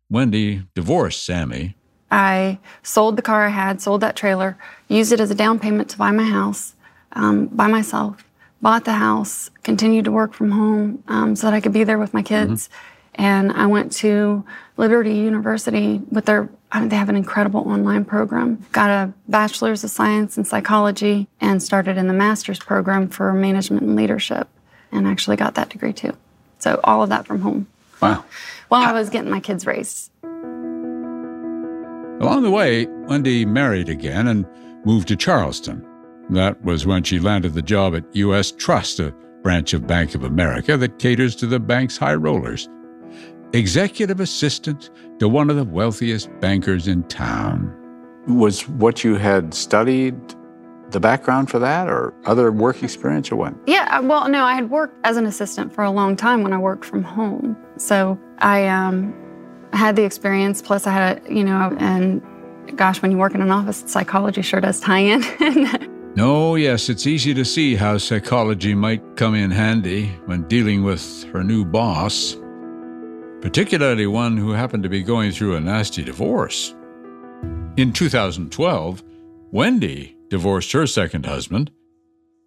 Wendy 0.09 0.62
divorced 0.75 1.25
Sammy. 1.25 1.76
I 2.11 2.59
sold 2.82 3.16
the 3.16 3.23
car 3.23 3.47
I 3.47 3.50
had, 3.50 3.80
sold 3.80 4.00
that 4.00 4.16
trailer, 4.16 4.56
used 4.88 5.12
it 5.12 5.20
as 5.20 5.30
a 5.30 5.35
down 5.37 5.59
payment 5.61 5.88
to 5.90 5.99
buy 5.99 6.11
my 6.11 6.25
house 6.25 6.75
um, 7.12 7.47
by 7.47 7.68
myself, 7.68 8.25
bought 8.62 8.84
the 8.84 8.92
house, 8.92 9.50
continued 9.62 10.04
to 10.04 10.12
work 10.12 10.32
from 10.34 10.50
home 10.50 11.02
um, 11.08 11.34
so 11.36 11.46
that 11.46 11.54
I 11.54 11.60
could 11.60 11.72
be 11.72 11.84
there 11.84 11.98
with 11.98 12.12
my 12.14 12.22
kids. 12.22 12.68
And 13.14 13.50
I 13.52 13.66
went 13.66 13.92
to 13.92 14.44
Liberty 14.76 15.14
University 15.14 16.00
with 16.10 16.26
their, 16.26 16.48
I 16.70 16.80
mean, 16.80 16.88
they 16.90 16.96
have 16.96 17.08
an 17.08 17.16
incredible 17.16 17.60
online 17.68 18.04
program. 18.04 18.64
Got 18.72 18.90
a 18.90 19.12
bachelor's 19.28 19.82
of 19.84 19.90
science 19.90 20.38
in 20.38 20.44
psychology 20.44 21.26
and 21.40 21.62
started 21.62 21.96
in 21.98 22.06
the 22.06 22.14
master's 22.14 22.58
program 22.58 23.08
for 23.08 23.32
management 23.32 23.82
and 23.82 23.96
leadership 23.96 24.48
and 24.92 25.06
actually 25.06 25.36
got 25.36 25.54
that 25.54 25.70
degree 25.70 25.92
too. 25.92 26.16
So 26.58 26.78
all 26.84 27.02
of 27.02 27.08
that 27.08 27.26
from 27.26 27.40
home 27.40 27.66
Wow. 28.00 28.24
while 28.68 28.82
I 28.82 28.92
was 28.92 29.10
getting 29.10 29.30
my 29.30 29.40
kids 29.40 29.66
raised. 29.66 30.10
Along 32.22 32.42
the 32.42 32.50
way, 32.50 32.86
Wendy 32.86 33.44
married 33.46 33.88
again 33.88 34.28
and 34.28 34.46
moved 34.84 35.08
to 35.08 35.16
Charleston. 35.16 35.84
That 36.30 36.62
was 36.64 36.87
when 36.87 37.02
she 37.02 37.18
landed 37.18 37.54
the 37.54 37.62
job 37.62 37.94
at 37.94 38.04
U.S. 38.14 38.52
Trust, 38.52 39.00
a 39.00 39.12
branch 39.42 39.72
of 39.72 39.87
Bank 39.87 40.14
of 40.14 40.22
America 40.22 40.76
that 40.76 40.99
caters 40.99 41.34
to 41.37 41.46
the 41.46 41.58
bank's 41.58 41.96
high 41.96 42.14
rollers. 42.14 42.68
Executive 43.52 44.20
assistant 44.20 44.90
to 45.18 45.28
one 45.28 45.50
of 45.50 45.56
the 45.56 45.64
wealthiest 45.64 46.30
bankers 46.40 46.87
in 46.87 47.02
town. 47.04 47.76
Was 48.28 48.68
what 48.68 49.02
you 49.02 49.16
had 49.16 49.54
studied 49.54 50.14
the 50.90 51.00
background 51.00 51.50
for 51.50 51.58
that 51.58 51.88
or 51.88 52.14
other 52.26 52.52
work 52.52 52.82
experience 52.82 53.32
or 53.32 53.37
what? 53.37 53.54
Yeah, 53.66 53.99
well, 54.00 54.28
no, 54.28 54.44
I 54.44 54.54
had 54.54 54.70
worked 54.70 54.94
as 55.04 55.16
an 55.16 55.26
assistant 55.26 55.72
for 55.72 55.82
a 55.82 55.90
long 55.90 56.14
time 56.16 56.42
when 56.42 56.52
I 56.52 56.58
worked 56.58 56.84
from 56.84 57.02
home. 57.02 57.56
So 57.76 58.18
I 58.38 58.68
um, 58.68 59.14
had 59.72 59.96
the 59.96 60.04
experience, 60.04 60.62
plus 60.62 60.87
I 60.87 60.92
had, 60.92 61.22
a, 61.26 61.34
you 61.34 61.42
know, 61.42 61.76
and 61.80 62.22
gosh, 62.76 63.02
when 63.02 63.10
you 63.10 63.18
work 63.18 63.34
in 63.34 63.42
an 63.42 63.50
office, 63.50 63.82
psychology 63.87 64.42
sure 64.42 64.60
does 64.60 64.78
tie 64.80 64.99
in. 64.99 65.90
Oh, 66.18 66.56
yes, 66.56 66.88
it's 66.88 67.06
easy 67.06 67.32
to 67.34 67.44
see 67.44 67.76
how 67.76 67.96
psychology 67.96 68.74
might 68.74 69.16
come 69.16 69.34
in 69.34 69.50
handy 69.50 70.06
when 70.26 70.42
dealing 70.48 70.82
with 70.82 71.24
her 71.32 71.44
new 71.44 71.64
boss, 71.64 72.36
particularly 73.40 74.06
one 74.06 74.36
who 74.36 74.50
happened 74.50 74.82
to 74.82 74.88
be 74.88 75.02
going 75.02 75.30
through 75.30 75.54
a 75.54 75.60
nasty 75.60 76.02
divorce. 76.02 76.74
In 77.76 77.92
2012, 77.92 79.02
Wendy 79.52 80.16
divorced 80.28 80.72
her 80.72 80.86
second 80.86 81.26
husband 81.26 81.70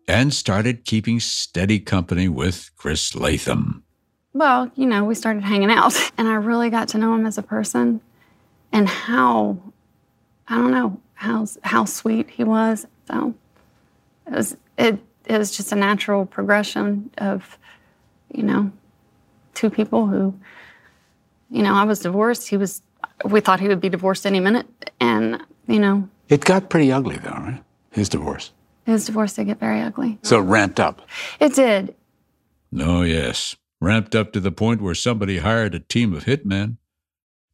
and 0.08 0.34
started 0.34 0.84
keeping 0.86 1.20
steady 1.22 1.80
company 1.80 2.28
with 2.28 2.70
Chris 2.76 3.16
Latham. 3.16 3.84
well, 4.34 4.70
you 4.76 4.86
know, 4.86 5.06
we 5.06 5.16
started 5.16 5.44
hanging 5.44 5.72
out, 5.72 5.96
and 6.18 6.28
I 6.28 6.36
really 6.36 6.70
got 6.70 6.90
to 6.90 6.98
know 6.98 7.16
him 7.16 7.26
as 7.26 7.38
a 7.38 7.44
person 7.44 8.02
and 8.74 8.90
how, 8.90 9.58
I 10.50 10.58
don't 10.58 10.72
know, 10.72 11.00
how, 11.14 11.48
how 11.64 11.86
sweet 11.86 12.30
he 12.30 12.44
was. 12.44 12.86
So 13.08 13.34
it 14.34 14.38
was, 14.38 14.58
it, 14.78 15.00
it 15.26 15.38
was 15.38 15.56
just 15.56 15.72
a 15.72 15.76
natural 15.76 16.26
progression 16.26 17.10
of, 17.20 17.58
you 18.34 18.44
know, 18.44 18.72
two 19.54 19.70
people 19.70 20.08
who, 20.08 20.34
you 21.50 21.62
know, 21.64 21.74
I 21.74 21.84
was 21.84 22.00
divorced. 22.00 22.50
He 22.50 22.58
was, 22.58 22.82
we 23.26 23.40
thought 23.40 23.60
he 23.60 23.68
would 23.68 23.80
be 23.80 23.90
divorced 23.90 24.26
any 24.26 24.40
minute. 24.40 24.66
And, 25.00 25.42
you 25.68 25.80
know, 25.80 26.10
It 26.30 26.44
got 26.44 26.70
pretty 26.70 26.92
ugly 26.92 27.18
though, 27.18 27.30
right? 27.30 27.64
His 27.92 28.10
divorce. 28.10 28.52
his 28.86 29.06
divorce 29.06 29.34
did 29.34 29.46
get 29.46 29.60
very 29.60 29.82
ugly. 29.82 30.18
So 30.24 30.40
it 30.40 30.44
ramped 30.46 30.80
up. 30.80 31.02
It 31.40 31.54
did. 31.54 31.96
Oh, 32.80 33.04
yes, 33.04 33.56
ramped 33.80 34.16
up 34.16 34.34
to 34.34 34.40
the 34.40 34.52
point 34.52 34.82
where 34.82 34.96
somebody 34.96 35.38
hired 35.38 35.76
a 35.76 35.80
team 35.80 36.14
of 36.14 36.26
hitmen. 36.26 36.78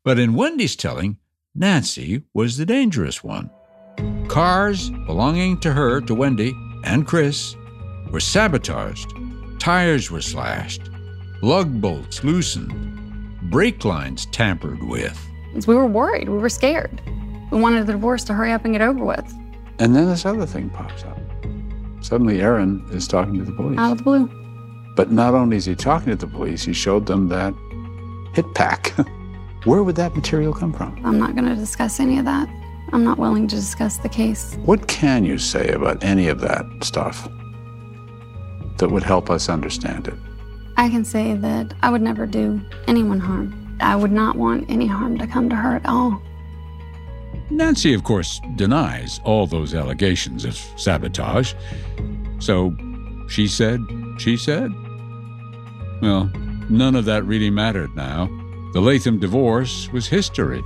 But 0.05 0.17
in 0.17 0.33
Wendy's 0.33 0.77
telling, 0.77 1.17
Nancy 1.53 2.23
was 2.33 2.55
the 2.55 2.65
dangerous 2.65 3.21
one. 3.21 3.49
Cars 4.29 4.89
belonging 5.05 5.59
to 5.59 5.73
her, 5.73 5.99
to 6.01 6.15
Wendy, 6.15 6.53
and 6.83 7.07
Chris 7.07 7.55
were 8.11 8.19
sabotaged, 8.19 9.13
tires 9.59 10.09
were 10.09 10.21
slashed, 10.21 10.89
lug 11.41 11.81
bolts 11.81 12.23
loosened, 12.23 13.49
brake 13.49 13.85
lines 13.85 14.25
tampered 14.27 14.83
with. 14.83 15.19
We 15.67 15.75
were 15.75 15.87
worried. 15.87 16.29
We 16.29 16.37
were 16.37 16.49
scared. 16.49 17.01
We 17.51 17.59
wanted 17.59 17.87
the 17.87 17.93
divorce 17.93 18.23
to 18.25 18.33
hurry 18.33 18.51
up 18.51 18.65
and 18.65 18.73
get 18.73 18.81
over 18.81 19.03
with. 19.03 19.33
And 19.79 19.95
then 19.95 20.07
this 20.07 20.25
other 20.25 20.45
thing 20.45 20.69
pops 20.69 21.03
up. 21.03 21.17
Suddenly, 22.01 22.41
Aaron 22.41 22.85
is 22.91 23.07
talking 23.07 23.37
to 23.39 23.43
the 23.43 23.51
police. 23.51 23.79
Out 23.79 23.93
of 23.93 23.97
the 23.97 24.03
blue. 24.03 24.29
But 24.95 25.11
not 25.11 25.33
only 25.33 25.57
is 25.57 25.65
he 25.65 25.75
talking 25.75 26.09
to 26.09 26.15
the 26.15 26.27
police, 26.27 26.63
he 26.63 26.73
showed 26.73 27.05
them 27.05 27.29
that 27.29 27.53
hit 28.33 28.53
pack. 28.53 28.93
Where 29.65 29.83
would 29.83 29.95
that 29.95 30.15
material 30.15 30.53
come 30.53 30.71
from? 30.71 30.99
I'm 31.05 31.19
not 31.19 31.35
going 31.35 31.47
to 31.47 31.55
discuss 31.55 31.99
any 31.99 32.19
of 32.19 32.25
that. 32.25 32.47
I'm 32.91 33.03
not 33.03 33.17
willing 33.17 33.47
to 33.47 33.55
discuss 33.55 33.97
the 33.97 34.09
case. 34.09 34.55
What 34.65 34.87
can 34.87 35.25
you 35.25 35.37
say 35.37 35.69
about 35.69 36.03
any 36.03 36.27
of 36.27 36.39
that 36.41 36.65
stuff 36.81 37.29
that 38.77 38.89
would 38.89 39.03
help 39.03 39.29
us 39.29 39.49
understand 39.49 40.07
it? 40.07 40.15
I 40.77 40.89
can 40.89 41.03
say 41.03 41.35
that 41.35 41.73
I 41.81 41.89
would 41.89 42.01
never 42.01 42.25
do 42.25 42.61
anyone 42.87 43.19
harm. 43.19 43.77
I 43.81 43.95
would 43.95 44.11
not 44.11 44.35
want 44.35 44.69
any 44.69 44.87
harm 44.87 45.17
to 45.17 45.27
come 45.27 45.49
to 45.49 45.55
her 45.55 45.75
at 45.75 45.85
all. 45.85 46.21
Nancy, 47.49 47.93
of 47.93 48.03
course, 48.03 48.39
denies 48.55 49.19
all 49.23 49.47
those 49.47 49.73
allegations 49.73 50.45
of 50.45 50.55
sabotage. 50.77 51.53
So 52.39 52.75
she 53.27 53.47
said, 53.47 53.81
she 54.17 54.37
said. 54.37 54.71
Well, 56.01 56.31
none 56.69 56.95
of 56.95 57.05
that 57.05 57.25
really 57.25 57.49
mattered 57.49 57.95
now. 57.95 58.27
The 58.73 58.81
Latham 58.81 59.19
divorce 59.19 59.89
was 59.91 60.07
history. 60.07 60.61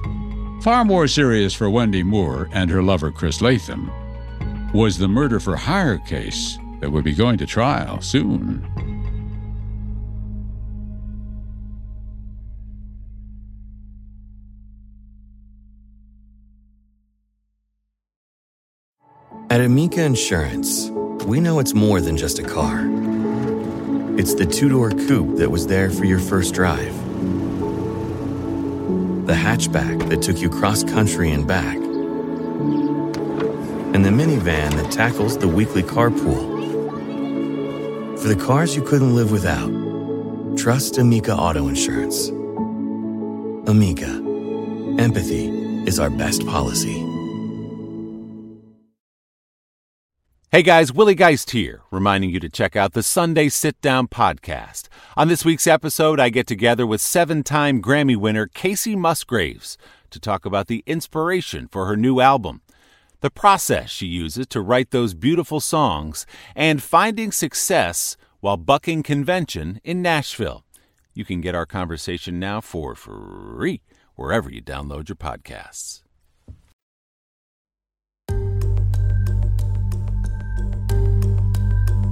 Far 0.64 0.86
more 0.86 1.10
serious 1.10 1.54
for 1.54 1.70
Wendy 1.70 2.04
Moore 2.04 2.48
and 2.54 2.70
her 2.70 2.82
lover 2.82 3.12
Chris 3.12 3.42
Latham 3.42 3.92
was 4.72 4.98
the 4.98 5.10
murder 5.10 5.42
for 5.42 5.58
hire 5.58 5.98
case 5.98 6.58
that 6.80 6.90
would 6.90 7.04
be 7.04 7.14
going 7.14 7.38
to 7.40 7.46
trial 7.46 8.00
soon. 8.00 8.66
At 19.50 19.60
Amica 19.60 20.02
Insurance, 20.02 20.90
we 21.26 21.42
know 21.42 21.60
it's 21.60 21.74
more 21.74 22.00
than 22.00 22.16
just 22.16 22.40
a 22.40 22.44
car. 22.44 22.86
It's 24.18 24.34
the 24.34 24.46
two 24.46 24.70
door 24.70 24.92
coupe 24.92 25.36
that 25.40 25.52
was 25.52 25.68
there 25.68 25.90
for 25.90 26.06
your 26.06 26.20
first 26.20 26.54
drive, 26.54 26.96
the 29.26 29.34
hatchback 29.34 30.10
that 30.10 30.22
took 30.22 30.40
you 30.40 30.50
cross 30.50 30.84
country 30.84 31.32
and 31.32 31.48
back, 31.48 31.78
and 33.94 34.04
the 34.04 34.10
minivan 34.10 34.72
that 34.72 34.92
tackles 34.92 35.38
the 35.38 35.48
weekly 35.48 35.84
carpool. 35.84 36.52
For 38.20 38.28
the 38.28 38.36
cars 38.36 38.76
you 38.76 38.82
couldn't 38.82 39.16
live 39.16 39.32
without, 39.32 39.72
trust 40.58 40.98
Amica 40.98 41.36
Auto 41.36 41.68
Insurance. 41.68 42.30
Amica, 43.70 44.10
empathy 45.00 45.48
is 45.88 46.00
our 46.00 46.10
best 46.10 46.46
policy. 46.46 47.13
Hey 50.54 50.62
guys, 50.62 50.94
Willie 50.94 51.16
Geist 51.16 51.50
here, 51.50 51.82
reminding 51.90 52.30
you 52.30 52.40
to 52.40 52.48
check 52.48 52.76
out 52.76 52.94
the 52.94 53.02
Sunday 53.02 53.50
Sit 53.50 53.82
Down 53.82 54.08
podcast. 54.08 54.88
On 55.18 55.28
this 55.28 55.44
week's 55.44 55.66
episode, 55.66 56.20
I 56.20 56.30
get 56.30 56.46
together 56.46 56.86
with 56.86 57.02
seven 57.02 57.42
time 57.42 57.82
Grammy 57.82 58.16
winner 58.16 58.46
Kacey 58.46 58.96
Musgraves 58.96 59.80
to 60.12 60.20
talk 60.20 60.46
about 60.46 60.68
the 60.68 60.84
inspiration 60.86 61.68
for 61.68 61.88
her 61.88 61.98
new 61.98 62.20
album, 62.20 62.62
the 63.22 63.32
process 63.32 63.90
she 63.90 64.06
uses 64.06 64.46
to 64.50 64.62
write 64.62 64.92
those 64.92 65.16
beautiful 65.16 65.60
songs, 65.60 66.28
and 66.56 66.84
finding 66.84 67.32
success 67.32 68.16
while 68.40 68.56
bucking 68.56 69.02
convention 69.02 69.82
in 69.84 70.04
Nashville. 70.04 70.64
You 71.16 71.26
can 71.26 71.42
get 71.42 71.56
our 71.56 71.66
conversation 71.66 72.40
now 72.40 72.62
for 72.62 72.94
free 72.94 73.82
wherever 74.14 74.52
you 74.52 74.62
download 74.62 75.10
your 75.10 75.16
podcasts. 75.16 76.03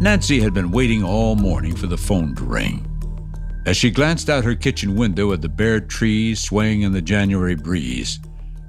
Nancy 0.02 0.40
had 0.40 0.52
been 0.52 0.72
waiting 0.72 1.04
all 1.04 1.36
morning 1.36 1.76
for 1.76 1.86
the 1.86 1.96
phone 1.96 2.34
to 2.34 2.44
ring. 2.44 2.88
As 3.68 3.78
she 3.78 3.92
glanced 3.92 4.32
out 4.32 4.44
her 4.44 4.56
kitchen 4.56 4.96
window 4.96 5.32
at 5.32 5.44
the 5.44 5.48
bare 5.48 5.80
trees 5.80 6.40
swaying 6.40 6.82
in 6.82 6.92
the 6.92 7.04
January 7.04 7.54
breeze, 7.54 8.20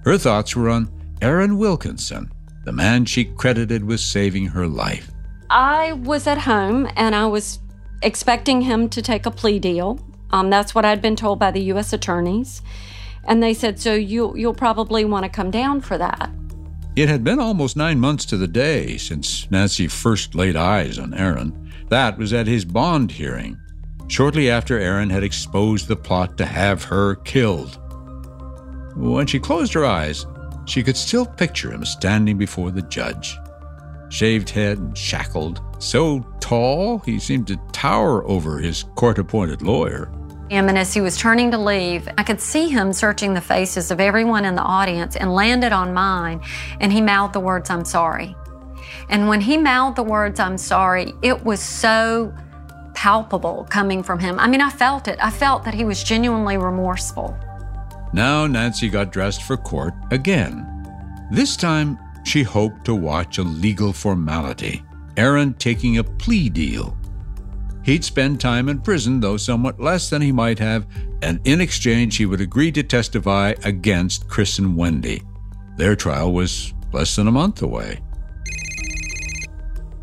her 0.05 0.19
thoughts 0.19 0.55
were 0.55 0.69
on 0.69 0.93
Aaron 1.23 1.57
Wilkinson, 1.57 2.31
the 2.67 2.73
man 2.73 3.07
she 3.07 3.25
credited 3.25 3.83
with 3.83 4.01
saving 4.01 4.45
her 4.49 4.67
life. 4.67 5.11
I 5.49 5.95
was 5.95 6.27
at 6.27 6.37
home 6.37 6.87
and 6.97 7.15
I 7.15 7.25
was 7.25 7.61
expecting 8.03 8.61
him 8.61 8.91
to 8.91 9.01
take 9.01 9.25
a 9.25 9.31
plea 9.31 9.59
deal. 9.59 9.99
Um, 10.33 10.51
that's 10.51 10.75
what 10.75 10.85
I'd 10.85 11.01
been 11.01 11.17
told 11.17 11.39
by 11.39 11.51
the 11.51 11.63
U.S. 11.63 11.95
attorneys. 11.95 12.61
And 13.25 13.43
they 13.43 13.55
said, 13.55 13.81
so 13.81 13.95
you, 13.95 14.37
you'll 14.37 14.53
probably 14.53 15.07
want 15.07 15.25
to 15.25 15.31
come 15.31 15.51
down 15.51 15.81
for 15.81 15.97
that. 15.97 16.31
It 16.95 17.09
had 17.09 17.25
been 17.25 17.39
almost 17.39 17.75
nine 17.75 17.99
months 17.99 18.27
to 18.27 18.37
the 18.37 18.47
day 18.47 18.99
since 18.99 19.51
Nancy 19.51 19.89
first 19.89 20.35
laid 20.35 20.57
eyes 20.57 20.99
on 20.99 21.15
Aaron. 21.15 21.73
That 21.89 22.19
was 22.19 22.35
at 22.35 22.47
his 22.47 22.67
bond 22.67 23.11
hearing, 23.11 23.57
shortly 24.09 24.51
after 24.51 24.79
Aaron 24.79 25.09
had 25.09 25.23
exposed 25.23 25.89
the 25.89 25.97
plot 25.97 26.37
to 26.37 26.45
have 26.45 26.85
her 26.85 27.15
killed. 27.15 27.79
When 28.95 29.27
she 29.27 29.41
closed 29.41 29.73
her 29.73 29.87
eyes, 29.87 30.27
she 30.67 30.83
could 30.83 30.99
still 30.99 31.25
picture 31.25 31.73
him 31.73 31.87
standing 31.87 32.37
before 32.37 32.71
the 32.71 32.83
judge. 32.83 33.39
Shaved 34.11 34.51
head 34.51 34.77
and 34.77 34.97
shackled, 34.97 35.63
so 35.79 36.21
tall 36.41 36.99
he 36.99 37.19
seemed 37.19 37.47
to 37.47 37.57
tower 37.73 38.23
over 38.29 38.59
his 38.59 38.85
court 38.97 39.19
appointed 39.19 39.63
lawyer. 39.63 40.13
And 40.53 40.77
as 40.77 40.93
he 40.93 41.01
was 41.01 41.17
turning 41.17 41.51
to 41.53 41.59
leave, 41.59 42.07
I 42.19 42.23
could 42.23 42.39
see 42.39 42.69
him 42.69 42.93
searching 42.93 43.33
the 43.33 43.41
faces 43.41 43.91
of 43.91 44.01
everyone 44.01 44.45
in 44.45 44.55
the 44.55 44.63
audience 44.63 45.17
and 45.17 45.35
landed 45.35 45.73
on 45.73 45.95
mine, 45.95 46.43
and 46.79 46.93
he 46.93 47.01
mouthed 47.01 47.33
the 47.33 47.41
words, 47.41 47.71
I'm 47.71 47.87
sorry. 47.87 48.37
And 49.09 49.29
when 49.29 49.41
he 49.41 49.57
mouthed 49.57 49.97
the 49.97 50.03
words, 50.03 50.39
I'm 50.39 50.59
sorry, 50.59 51.15
it 51.23 51.43
was 51.43 51.59
so 51.59 52.35
palpable 52.93 53.67
coming 53.71 54.03
from 54.03 54.19
him. 54.19 54.39
I 54.39 54.47
mean, 54.47 54.61
I 54.61 54.69
felt 54.69 55.09
it. 55.09 55.19
I 55.23 55.31
felt 55.31 55.65
that 55.65 55.73
he 55.73 55.85
was 55.85 56.05
genuinely 56.05 56.59
remorseful. 56.59 57.35
Now 58.13 58.47
Nancy 58.47 58.91
got 58.91 59.11
dressed 59.11 59.45
for 59.45 59.57
court 59.57 59.95
again. 60.11 60.69
This 61.31 61.57
time, 61.57 61.99
she 62.25 62.43
hoped 62.43 62.85
to 62.85 62.95
watch 62.95 63.39
a 63.39 63.43
legal 63.43 63.95
formality 63.95 64.85
Aaron 65.17 65.55
taking 65.55 65.97
a 65.97 66.05
plea 66.05 66.49
deal. 66.49 66.97
He'd 67.85 68.05
spend 68.05 68.41
time 68.41 68.69
in 68.69 68.81
prison, 68.81 69.21
though 69.21 69.37
somewhat 69.37 69.81
less 69.81 70.09
than 70.09 70.23
he 70.23 70.31
might 70.31 70.59
have, 70.59 70.87
and 71.21 71.41
in 71.45 71.61
exchange, 71.61 72.17
he 72.17 72.27
would 72.27 72.41
agree 72.41 72.71
to 72.73 72.83
testify 72.83 73.55
against 73.65 74.29
Chris 74.29 74.59
and 74.59 74.77
Wendy. 74.77 75.23
Their 75.77 75.97
trial 75.97 76.33
was 76.33 76.75
less 76.93 77.17
than 77.17 77.27
a 77.27 77.33
month 77.33 77.63
away. 77.63 78.01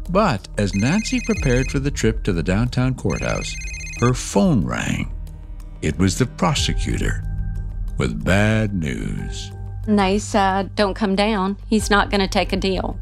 But 0.10 0.48
as 0.58 0.74
Nancy 0.74 1.22
prepared 1.22 1.72
for 1.72 1.80
the 1.80 1.92
trip 1.92 2.24
to 2.24 2.34
the 2.34 2.44
downtown 2.44 2.96
courthouse, 2.96 3.54
her 4.00 4.14
phone 4.14 4.66
rang. 4.66 5.14
It 5.82 5.98
was 5.98 6.18
the 6.18 6.26
prosecutor 6.26 7.24
with 7.98 8.24
bad 8.24 8.74
news. 8.74 9.52
They 9.86 10.16
uh, 10.16 10.20
said, 10.20 10.76
Don't 10.76 10.94
come 10.94 11.16
down. 11.16 11.58
He's 11.68 11.90
not 11.90 12.10
going 12.10 12.22
to 12.22 12.28
take 12.28 12.54
a 12.54 12.58
deal. 12.58 13.00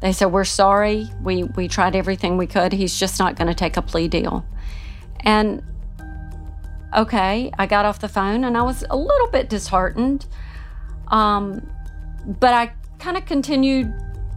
They 0.00 0.12
said, 0.12 0.26
We're 0.26 0.44
sorry. 0.44 1.10
We, 1.22 1.44
we 1.44 1.68
tried 1.68 1.96
everything 1.96 2.36
we 2.36 2.46
could. 2.46 2.72
He's 2.72 2.98
just 2.98 3.18
not 3.18 3.36
going 3.36 3.48
to 3.48 3.54
take 3.54 3.76
a 3.76 3.82
plea 3.82 4.08
deal. 4.08 4.44
And 5.20 5.62
okay, 6.96 7.50
I 7.58 7.66
got 7.66 7.84
off 7.84 8.00
the 8.00 8.08
phone 8.08 8.44
and 8.44 8.56
I 8.56 8.62
was 8.62 8.84
a 8.90 8.96
little 8.96 9.28
bit 9.28 9.48
disheartened. 9.48 10.26
Um, 11.08 11.68
but 12.26 12.52
I 12.52 12.72
kind 12.98 13.16
of 13.16 13.26
continued, 13.26 13.92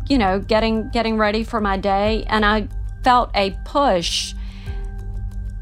you 0.08 0.18
know, 0.18 0.40
getting 0.40 0.90
getting 0.90 1.18
ready 1.18 1.44
for 1.44 1.60
my 1.60 1.78
day 1.78 2.24
and 2.28 2.46
I 2.46 2.68
felt 3.04 3.32
a 3.36 3.58
push. 3.66 4.34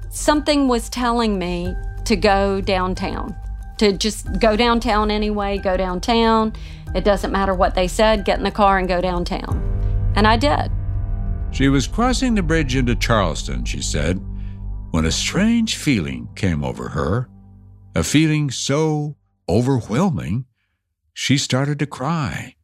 Something 0.09 0.67
was 0.67 0.89
telling 0.89 1.37
me 1.37 1.75
to 2.05 2.15
go 2.15 2.61
downtown. 2.61 3.35
To 3.77 3.93
just 3.93 4.39
go 4.39 4.55
downtown 4.55 5.11
anyway, 5.11 5.59
go 5.59 5.77
downtown. 5.77 6.53
It 6.95 7.03
doesn't 7.03 7.31
matter 7.31 7.53
what 7.53 7.75
they 7.75 7.87
said, 7.87 8.25
get 8.25 8.39
in 8.39 8.43
the 8.43 8.51
car 8.51 8.79
and 8.79 8.87
go 8.87 9.01
downtown. 9.01 9.76
And 10.15 10.27
I 10.27 10.37
did. 10.37 10.71
She 11.51 11.69
was 11.69 11.87
crossing 11.87 12.35
the 12.35 12.43
bridge 12.43 12.75
into 12.75 12.95
Charleston, 12.95 13.65
she 13.65 13.81
said, 13.81 14.21
when 14.91 15.05
a 15.05 15.11
strange 15.11 15.75
feeling 15.75 16.29
came 16.35 16.63
over 16.63 16.89
her. 16.89 17.29
A 17.95 18.03
feeling 18.03 18.51
so 18.51 19.15
overwhelming, 19.49 20.45
she 21.13 21.37
started 21.37 21.79
to 21.79 21.87
cry. 21.87 22.55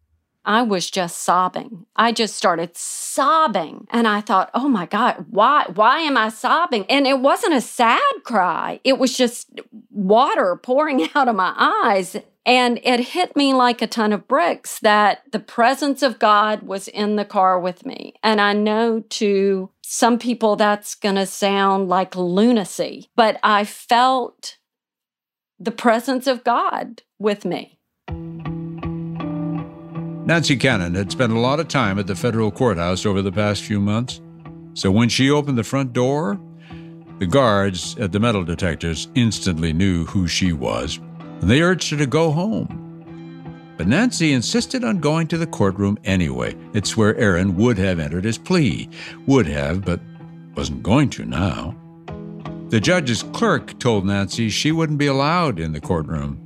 I 0.46 0.62
was 0.62 0.92
just 0.92 1.20
sobbing. 1.20 1.86
I 1.96 2.12
just 2.12 2.36
started 2.36 2.76
sobbing. 2.76 3.88
And 3.92 4.08
I 4.08 4.22
thought, 4.22 4.52
oh 4.54 4.68
my 4.68 4.86
God, 4.86 5.26
why 5.30 5.66
why 5.74 6.00
am 6.00 6.18
I 6.18 6.30
sobbing? 6.30 6.86
And 6.90 7.08
it 7.08 7.20
wasn't 7.20 7.54
a 7.54 7.62
sad 7.62 8.02
cry. 8.24 8.82
It 8.84 8.98
was 8.98 9.18
just 9.18 9.50
water 9.90 10.60
pouring 10.62 11.08
out 11.16 11.30
of 11.30 11.36
my 11.36 11.54
eyes. 11.58 12.18
And 12.46 12.80
it 12.84 13.00
hit 13.00 13.36
me 13.36 13.54
like 13.54 13.82
a 13.82 13.88
ton 13.88 14.12
of 14.12 14.28
bricks 14.28 14.80
that 14.80 15.24
the 15.32 15.40
presence 15.40 16.04
of 16.04 16.20
God 16.20 16.64
was 16.64 16.90
in 16.90 17.16
the 17.16 17.24
car 17.24 17.58
with 17.60 17.86
me. 17.86 18.16
And 18.22 18.42
I 18.42 18.54
know 18.54 19.00
to 19.00 19.70
some 19.82 20.20
people 20.20 20.56
that's 20.58 20.96
going 20.96 21.16
to 21.16 21.26
sound 21.26 21.88
like 21.88 22.16
lunacy, 22.16 23.10
but 23.16 23.40
I 23.44 23.64
felt 23.64 24.58
the 25.58 25.72
presence 25.72 26.28
of 26.28 26.44
God 26.44 27.04
with 27.18 27.46
me. 27.46 27.80
Nancy 30.26 30.56
Cannon 30.56 30.96
had 30.96 31.12
spent 31.12 31.34
a 31.34 31.40
lot 31.40 31.60
of 31.60 31.68
time 31.68 32.00
at 32.00 32.08
the 32.08 32.16
federal 32.16 32.52
courthouse 32.52 33.06
over 33.06 33.22
the 33.22 33.32
past 33.32 33.64
few 33.64 33.80
months. 33.80 34.22
So 34.74 34.92
when 34.92 35.08
she 35.10 35.30
opened 35.30 35.58
the 35.58 35.64
front 35.64 35.94
door, 35.94 36.40
the 37.20 37.28
guards 37.28 37.98
at 38.00 38.12
the 38.12 38.20
metal 38.20 38.44
detectors 38.44 39.08
instantly 39.16 39.72
knew 39.72 40.06
who 40.06 40.28
she 40.28 40.52
was, 40.52 41.00
they 41.50 41.62
urged 41.62 41.92
her 41.92 41.98
to 41.98 42.06
go 42.06 42.32
home. 42.32 42.80
But 43.78 43.88
Nancy 43.88 44.34
insisted 44.34 44.84
on 44.84 45.00
going 45.00 45.28
to 45.28 45.38
the 45.38 45.48
courtroom 45.48 45.98
anyway. 46.04 46.56
It's 46.74 46.96
where 46.96 47.18
Aaron 47.18 47.58
would 47.58 47.78
have 47.78 48.00
entered 48.00 48.24
his 48.24 48.38
plea. 48.38 48.90
Would 49.26 49.48
have, 49.48 49.84
but 49.84 50.00
wasn't 50.56 50.84
going 50.84 51.10
to 51.12 51.26
now. 51.26 51.76
The 52.70 52.80
judge's 52.80 53.24
clerk 53.24 53.78
told 53.80 54.06
Nancy 54.06 54.50
she 54.50 54.72
wouldn't 54.72 55.00
be 55.00 55.08
allowed 55.08 55.60
in 55.60 55.74
the 55.74 55.82
courtroom. 55.82 56.40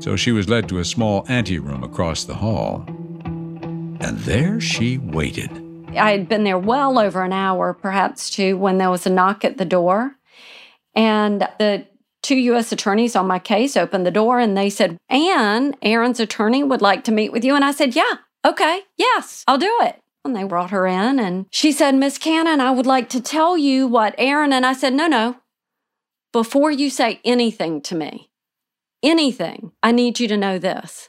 So 0.00 0.16
she 0.16 0.32
was 0.32 0.48
led 0.48 0.68
to 0.68 0.78
a 0.78 0.84
small 0.84 1.24
anteroom 1.28 1.82
across 1.82 2.24
the 2.24 2.34
hall. 2.34 2.84
And 2.86 4.18
there 4.20 4.60
she 4.60 4.98
waited. 4.98 5.50
I 5.96 6.12
had 6.12 6.28
been 6.28 6.44
there 6.44 6.58
well 6.58 6.98
over 6.98 7.24
an 7.24 7.32
hour, 7.32 7.74
perhaps 7.74 8.30
two, 8.30 8.56
when 8.56 8.78
there 8.78 8.90
was 8.90 9.06
a 9.06 9.10
knock 9.10 9.44
at 9.44 9.58
the 9.58 9.64
door. 9.64 10.14
And 10.94 11.48
the 11.58 11.86
two 12.28 12.36
U.S. 12.36 12.72
attorneys 12.72 13.16
on 13.16 13.26
my 13.26 13.38
case 13.38 13.74
opened 13.74 14.04
the 14.04 14.10
door 14.10 14.38
and 14.38 14.54
they 14.54 14.68
said, 14.68 14.98
Anne, 15.08 15.74
Aaron's 15.80 16.20
attorney, 16.20 16.62
would 16.62 16.82
like 16.82 17.02
to 17.04 17.12
meet 17.12 17.32
with 17.32 17.42
you. 17.42 17.54
And 17.54 17.64
I 17.64 17.72
said, 17.72 17.96
Yeah, 17.96 18.18
okay, 18.44 18.82
yes, 18.98 19.44
I'll 19.48 19.56
do 19.56 19.74
it. 19.80 19.98
And 20.26 20.36
they 20.36 20.44
brought 20.44 20.70
her 20.70 20.86
in 20.86 21.18
and 21.18 21.46
she 21.50 21.72
said, 21.72 21.94
Miss 21.94 22.18
Cannon, 22.18 22.60
I 22.60 22.70
would 22.70 22.84
like 22.84 23.08
to 23.10 23.22
tell 23.22 23.56
you 23.56 23.86
what 23.86 24.14
Aaron. 24.18 24.52
And 24.52 24.66
I 24.66 24.74
said, 24.74 24.92
No, 24.92 25.06
no. 25.06 25.36
Before 26.30 26.70
you 26.70 26.90
say 26.90 27.18
anything 27.24 27.80
to 27.82 27.94
me, 27.94 28.28
anything, 29.02 29.72
I 29.82 29.92
need 29.92 30.20
you 30.20 30.28
to 30.28 30.36
know 30.36 30.58
this. 30.58 31.08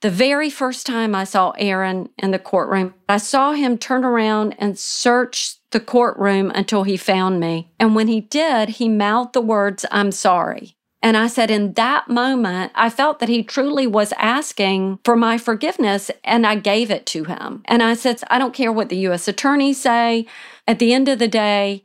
The 0.00 0.10
very 0.10 0.48
first 0.48 0.86
time 0.86 1.14
I 1.14 1.24
saw 1.24 1.50
Aaron 1.58 2.08
in 2.16 2.30
the 2.30 2.38
courtroom, 2.38 2.94
I 3.06 3.18
saw 3.18 3.52
him 3.52 3.76
turn 3.76 4.02
around 4.02 4.54
and 4.58 4.78
search 4.78 5.56
the 5.74 5.80
courtroom 5.80 6.50
until 6.54 6.84
he 6.84 6.96
found 6.96 7.38
me. 7.38 7.70
And 7.78 7.94
when 7.94 8.08
he 8.08 8.22
did, 8.22 8.70
he 8.70 8.88
mouthed 8.88 9.34
the 9.34 9.42
words, 9.42 9.84
I'm 9.90 10.10
sorry. 10.12 10.76
And 11.02 11.18
I 11.18 11.26
said, 11.26 11.50
in 11.50 11.74
that 11.74 12.08
moment, 12.08 12.72
I 12.74 12.88
felt 12.88 13.18
that 13.18 13.28
he 13.28 13.42
truly 13.42 13.86
was 13.86 14.14
asking 14.16 15.00
for 15.04 15.16
my 15.16 15.36
forgiveness, 15.36 16.10
and 16.24 16.46
I 16.46 16.54
gave 16.54 16.90
it 16.90 17.04
to 17.06 17.24
him. 17.24 17.62
And 17.66 17.82
I 17.82 17.92
said, 17.92 18.22
I 18.30 18.38
don't 18.38 18.54
care 18.54 18.72
what 18.72 18.88
the 18.88 18.96
U.S. 19.08 19.28
attorneys 19.28 19.78
say. 19.78 20.26
At 20.66 20.78
the 20.78 20.94
end 20.94 21.08
of 21.08 21.18
the 21.18 21.28
day, 21.28 21.82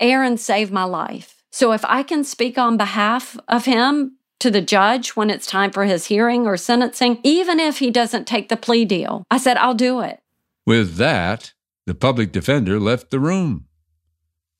Aaron 0.00 0.38
saved 0.38 0.72
my 0.72 0.84
life. 0.84 1.42
So 1.50 1.72
if 1.72 1.84
I 1.84 2.02
can 2.02 2.24
speak 2.24 2.56
on 2.56 2.78
behalf 2.78 3.36
of 3.48 3.66
him 3.66 4.16
to 4.40 4.50
the 4.50 4.62
judge 4.62 5.10
when 5.10 5.28
it's 5.28 5.46
time 5.46 5.70
for 5.70 5.84
his 5.84 6.06
hearing 6.06 6.46
or 6.46 6.56
sentencing, 6.56 7.20
even 7.22 7.60
if 7.60 7.78
he 7.78 7.90
doesn't 7.90 8.26
take 8.26 8.48
the 8.48 8.56
plea 8.56 8.84
deal. 8.84 9.24
I 9.30 9.38
said, 9.38 9.56
I'll 9.58 9.74
do 9.74 10.00
it. 10.00 10.20
With 10.66 10.96
that, 10.96 11.52
the 11.86 11.94
public 11.94 12.32
defender 12.32 12.78
left 12.78 13.10
the 13.10 13.18
room. 13.18 13.66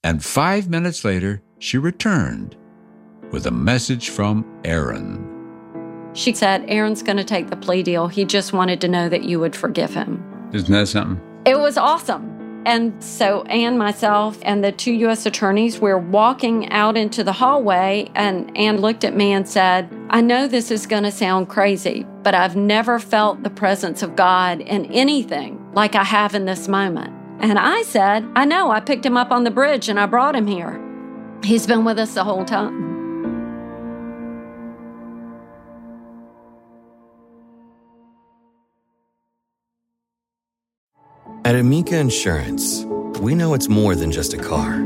And 0.02 0.24
five 0.24 0.68
minutes 0.68 1.04
later, 1.04 1.42
she 1.58 1.78
returned 1.78 2.56
with 3.30 3.46
a 3.46 3.52
message 3.52 4.10
from 4.10 4.44
Aaron. 4.64 5.28
She 6.14 6.34
said, 6.34 6.64
Aaron's 6.68 7.02
going 7.02 7.16
to 7.16 7.24
take 7.24 7.48
the 7.48 7.56
plea 7.56 7.82
deal. 7.82 8.08
He 8.08 8.24
just 8.24 8.52
wanted 8.52 8.80
to 8.80 8.88
know 8.88 9.08
that 9.08 9.22
you 9.22 9.38
would 9.40 9.54
forgive 9.54 9.94
him. 9.94 10.22
Isn't 10.52 10.72
that 10.72 10.88
something? 10.88 11.20
It 11.46 11.58
was 11.58 11.78
awesome. 11.78 12.28
And 12.66 13.02
so 13.02 13.42
Anne, 13.44 13.78
myself, 13.78 14.38
and 14.42 14.62
the 14.62 14.70
two 14.70 14.92
U.S. 14.92 15.24
attorneys, 15.24 15.80
we're 15.80 15.98
walking 15.98 16.70
out 16.70 16.96
into 16.96 17.24
the 17.24 17.32
hallway, 17.32 18.08
and 18.14 18.56
Anne 18.56 18.80
looked 18.80 19.02
at 19.02 19.16
me 19.16 19.32
and 19.32 19.48
said, 19.48 19.92
I 20.10 20.20
know 20.20 20.46
this 20.46 20.70
is 20.70 20.86
going 20.86 21.02
to 21.02 21.10
sound 21.10 21.48
crazy, 21.48 22.06
but 22.22 22.34
I've 22.34 22.54
never 22.54 23.00
felt 23.00 23.42
the 23.42 23.50
presence 23.50 24.02
of 24.02 24.14
God 24.14 24.60
in 24.60 24.86
anything 24.86 25.61
like 25.74 25.94
I 25.94 26.04
have 26.04 26.34
in 26.34 26.44
this 26.44 26.68
moment. 26.68 27.12
And 27.40 27.58
I 27.58 27.82
said, 27.82 28.28
I 28.36 28.44
know, 28.44 28.70
I 28.70 28.80
picked 28.80 29.04
him 29.04 29.16
up 29.16 29.32
on 29.32 29.44
the 29.44 29.50
bridge 29.50 29.88
and 29.88 29.98
I 29.98 30.06
brought 30.06 30.36
him 30.36 30.46
here. 30.46 30.80
He's 31.42 31.66
been 31.66 31.84
with 31.84 31.98
us 31.98 32.14
the 32.14 32.24
whole 32.24 32.44
time. 32.44 32.90
At 41.44 41.56
Amica 41.56 41.98
Insurance, 41.98 42.84
we 43.20 43.34
know 43.34 43.54
it's 43.54 43.68
more 43.68 43.96
than 43.96 44.12
just 44.12 44.32
a 44.32 44.38
car. 44.38 44.80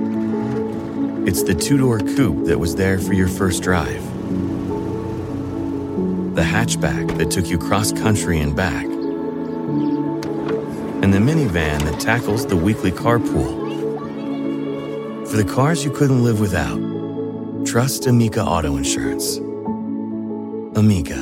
It's 1.26 1.42
the 1.42 1.54
two 1.54 1.76
door 1.76 1.98
coupe 1.98 2.46
that 2.46 2.58
was 2.58 2.74
there 2.74 2.98
for 2.98 3.12
your 3.12 3.28
first 3.28 3.62
drive, 3.62 4.02
the 6.34 6.42
hatchback 6.42 7.18
that 7.18 7.30
took 7.30 7.46
you 7.46 7.58
cross 7.58 7.92
country 7.92 8.40
and 8.40 8.56
back, 8.56 8.86
the 11.16 11.22
minivan 11.22 11.82
that 11.84 11.98
tackles 11.98 12.44
the 12.44 12.56
weekly 12.56 12.92
carpool. 12.92 13.64
For 15.26 15.38
the 15.38 15.44
cars 15.44 15.82
you 15.82 15.90
couldn't 15.90 16.22
live 16.22 16.40
without, 16.40 16.76
trust 17.64 18.06
Amica 18.06 18.44
Auto 18.44 18.76
Insurance. 18.76 19.38
Amica, 20.76 21.16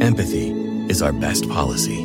empathy 0.00 0.50
is 0.88 1.02
our 1.02 1.12
best 1.12 1.48
policy. 1.48 1.96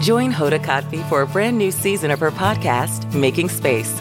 Join 0.00 0.32
Hoda 0.32 0.58
Kotb 0.58 1.06
for 1.10 1.20
a 1.20 1.26
brand 1.26 1.58
new 1.58 1.70
season 1.70 2.10
of 2.10 2.20
her 2.20 2.30
podcast, 2.30 3.14
Making 3.14 3.50
Space. 3.50 4.00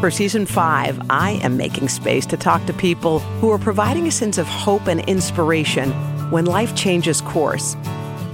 For 0.00 0.10
season 0.10 0.44
five, 0.44 1.00
I 1.08 1.40
am 1.42 1.56
making 1.56 1.88
space 1.88 2.26
to 2.26 2.36
talk 2.36 2.66
to 2.66 2.74
people 2.74 3.20
who 3.40 3.50
are 3.52 3.58
providing 3.58 4.06
a 4.06 4.10
sense 4.10 4.36
of 4.36 4.46
hope 4.46 4.86
and 4.86 5.00
inspiration 5.08 5.92
when 6.30 6.44
life 6.44 6.76
changes 6.76 7.22
course. 7.22 7.74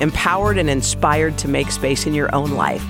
empowered 0.00 0.58
and 0.58 0.70
inspired 0.70 1.36
to 1.38 1.48
make 1.48 1.70
space 1.70 2.06
in 2.06 2.14
your 2.14 2.34
own 2.34 2.52
life. 2.52 2.84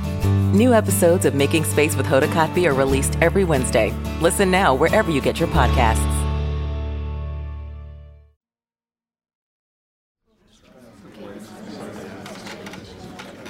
New 0.52 0.74
episodes 0.74 1.24
of 1.24 1.34
Making 1.34 1.64
Space 1.64 1.96
with 1.96 2.06
Hoda 2.06 2.28
Kotb 2.28 2.66
are 2.66 2.74
released 2.74 3.16
every 3.22 3.44
Wednesday. 3.44 3.90
Listen 4.20 4.50
now 4.50 4.74
wherever 4.74 5.10
you 5.10 5.20
get 5.20 5.40
your 5.40 5.48
podcasts. 5.48 6.22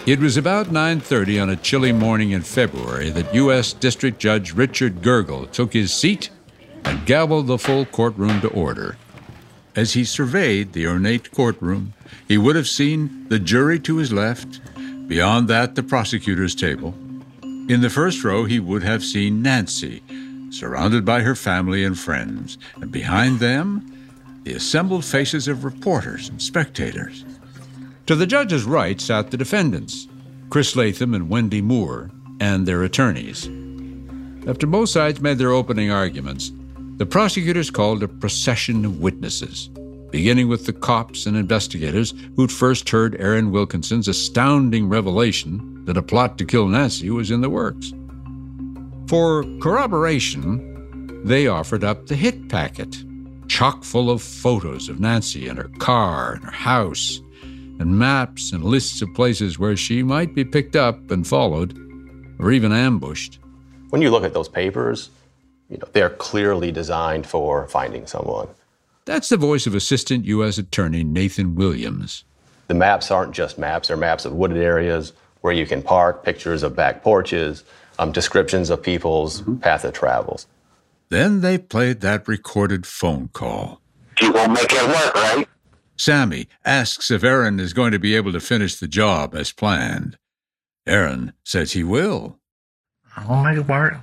It 0.04 0.18
was 0.18 0.36
about 0.36 0.72
9:30 0.72 1.40
on 1.40 1.50
a 1.50 1.56
chilly 1.56 1.92
morning 1.92 2.32
in 2.32 2.42
February 2.42 3.10
that 3.10 3.32
U.S. 3.34 3.72
District 3.72 4.18
Judge 4.18 4.52
Richard 4.52 5.00
Gergel 5.00 5.48
took 5.52 5.72
his 5.72 5.94
seat 5.94 6.30
and 6.84 7.06
gavelled 7.06 7.46
the 7.46 7.56
full 7.56 7.84
courtroom 7.84 8.40
to 8.40 8.48
order. 8.48 8.96
As 9.74 9.94
he 9.94 10.04
surveyed 10.04 10.72
the 10.72 10.87
ornate 10.87 11.30
courtroom, 11.30 11.94
he 12.28 12.37
would 12.37 12.56
have 12.56 12.68
seen 12.68 13.26
the 13.28 13.38
jury 13.38 13.80
to 13.80 13.96
his 13.96 14.12
left, 14.12 14.61
beyond 15.08 15.48
that 15.48 15.74
the 15.74 15.82
prosecutor's 15.82 16.54
table. 16.54 16.94
In 17.42 17.80
the 17.80 17.90
first 17.90 18.22
row, 18.22 18.44
he 18.44 18.61
would 18.61 18.82
have 18.82 19.02
seen 19.02 19.40
Nancy, 19.40 20.02
surrounded 20.50 21.04
by 21.04 21.20
her 21.20 21.35
family 21.35 21.85
and 21.85 21.98
friends, 21.98 22.58
and 22.76 22.92
behind 22.92 23.38
them, 23.38 23.88
the 24.42 24.52
assembled 24.52 25.04
faces 25.04 25.48
of 25.48 25.64
reporters 25.64 26.28
and 26.28 26.42
spectators. 26.42 27.24
To 28.06 28.14
the 28.14 28.26
judge's 28.26 28.64
right 28.64 29.00
sat 29.00 29.30
the 29.30 29.37
defendants, 29.37 30.08
Chris 30.50 30.76
Latham 30.76 31.14
and 31.14 31.30
Wendy 31.30 31.62
Moore, 31.62 32.11
and 32.40 32.66
their 32.66 32.82
attorneys. 32.82 33.46
After 34.46 34.66
both 34.66 34.90
sides 34.90 35.20
made 35.20 35.38
their 35.38 35.52
opening 35.52 35.90
arguments, 35.90 36.52
the 37.02 37.06
prosecutors 37.06 37.68
called 37.68 38.00
a 38.04 38.06
procession 38.06 38.84
of 38.84 39.00
witnesses, 39.00 39.66
beginning 40.12 40.46
with 40.46 40.66
the 40.66 40.72
cops 40.72 41.26
and 41.26 41.36
investigators 41.36 42.14
who'd 42.36 42.52
first 42.52 42.88
heard 42.88 43.20
Aaron 43.20 43.50
Wilkinson's 43.50 44.06
astounding 44.06 44.88
revelation 44.88 45.84
that 45.84 45.96
a 45.96 46.02
plot 46.02 46.38
to 46.38 46.44
kill 46.44 46.68
Nancy 46.68 47.10
was 47.10 47.32
in 47.32 47.40
the 47.40 47.50
works. 47.50 47.92
For 49.08 49.42
corroboration, 49.60 51.24
they 51.24 51.48
offered 51.48 51.82
up 51.82 52.06
the 52.06 52.14
hit 52.14 52.48
packet, 52.48 53.04
chock 53.48 53.82
full 53.82 54.08
of 54.08 54.22
photos 54.22 54.88
of 54.88 55.00
Nancy 55.00 55.48
and 55.48 55.58
her 55.58 55.72
car 55.80 56.34
and 56.34 56.44
her 56.44 56.52
house 56.52 57.20
and 57.80 57.98
maps 57.98 58.52
and 58.52 58.62
lists 58.62 59.02
of 59.02 59.12
places 59.12 59.58
where 59.58 59.76
she 59.76 60.04
might 60.04 60.36
be 60.36 60.44
picked 60.44 60.76
up 60.76 61.10
and 61.10 61.26
followed, 61.26 61.76
or 62.38 62.52
even 62.52 62.70
ambushed. 62.70 63.40
When 63.90 64.02
you 64.02 64.10
look 64.10 64.22
at 64.22 64.34
those 64.34 64.48
papers, 64.48 65.10
you 65.72 65.78
know, 65.78 65.88
they're 65.92 66.11
clearly 66.11 66.70
designed 66.70 67.26
for 67.26 67.66
finding 67.66 68.06
someone. 68.06 68.46
That's 69.06 69.30
the 69.30 69.38
voice 69.38 69.66
of 69.66 69.74
Assistant 69.74 70.26
U.S. 70.26 70.58
Attorney 70.58 71.02
Nathan 71.02 71.54
Williams. 71.54 72.24
The 72.68 72.74
maps 72.74 73.11
aren't 73.11 73.32
just 73.32 73.58
maps, 73.58 73.88
they're 73.88 73.96
maps 73.96 74.26
of 74.26 74.35
wooded 74.35 74.58
areas 74.58 75.14
where 75.40 75.52
you 75.52 75.66
can 75.66 75.82
park, 75.82 76.24
pictures 76.24 76.62
of 76.62 76.76
back 76.76 77.02
porches, 77.02 77.64
um, 77.98 78.12
descriptions 78.12 78.68
of 78.68 78.82
people's 78.82 79.40
mm-hmm. 79.40 79.56
path 79.56 79.85
of 79.85 79.94
travels. 79.94 80.46
Then 81.08 81.40
they 81.40 81.56
played 81.56 82.00
that 82.02 82.28
recorded 82.28 82.87
phone 82.87 83.28
call. 83.28 83.80
You 84.20 84.32
gonna 84.32 84.52
make 84.52 84.72
it 84.72 84.87
work, 84.87 85.14
right? 85.14 85.48
Sammy 85.96 86.48
asks 86.64 87.11
if 87.11 87.24
Aaron 87.24 87.58
is 87.58 87.72
going 87.72 87.92
to 87.92 87.98
be 87.98 88.14
able 88.14 88.32
to 88.32 88.40
finish 88.40 88.76
the 88.76 88.88
job 88.88 89.35
as 89.35 89.52
planned. 89.52 90.18
Aaron 90.87 91.32
says 91.44 91.72
he 91.72 91.82
will. 91.82 92.38
I'll 93.16 93.42
make 93.42 93.58
it 93.58 93.68
work. 93.68 93.96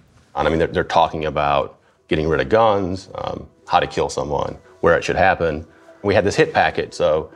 I 0.48 0.50
mean, 0.50 0.60
they're, 0.60 0.68
they're 0.68 0.84
talking 0.84 1.26
about 1.26 1.80
getting 2.08 2.28
rid 2.28 2.40
of 2.40 2.50
guns, 2.50 3.10
um, 3.16 3.48
how 3.68 3.80
to 3.80 3.88
kill 3.88 4.10
someone, 4.10 4.58
where 4.82 4.98
it 4.98 5.04
should 5.04 5.16
happen. 5.16 5.66
We 6.04 6.16
had 6.16 6.24
this 6.24 6.36
hit 6.36 6.54
packet, 6.54 6.94
so 6.94 7.32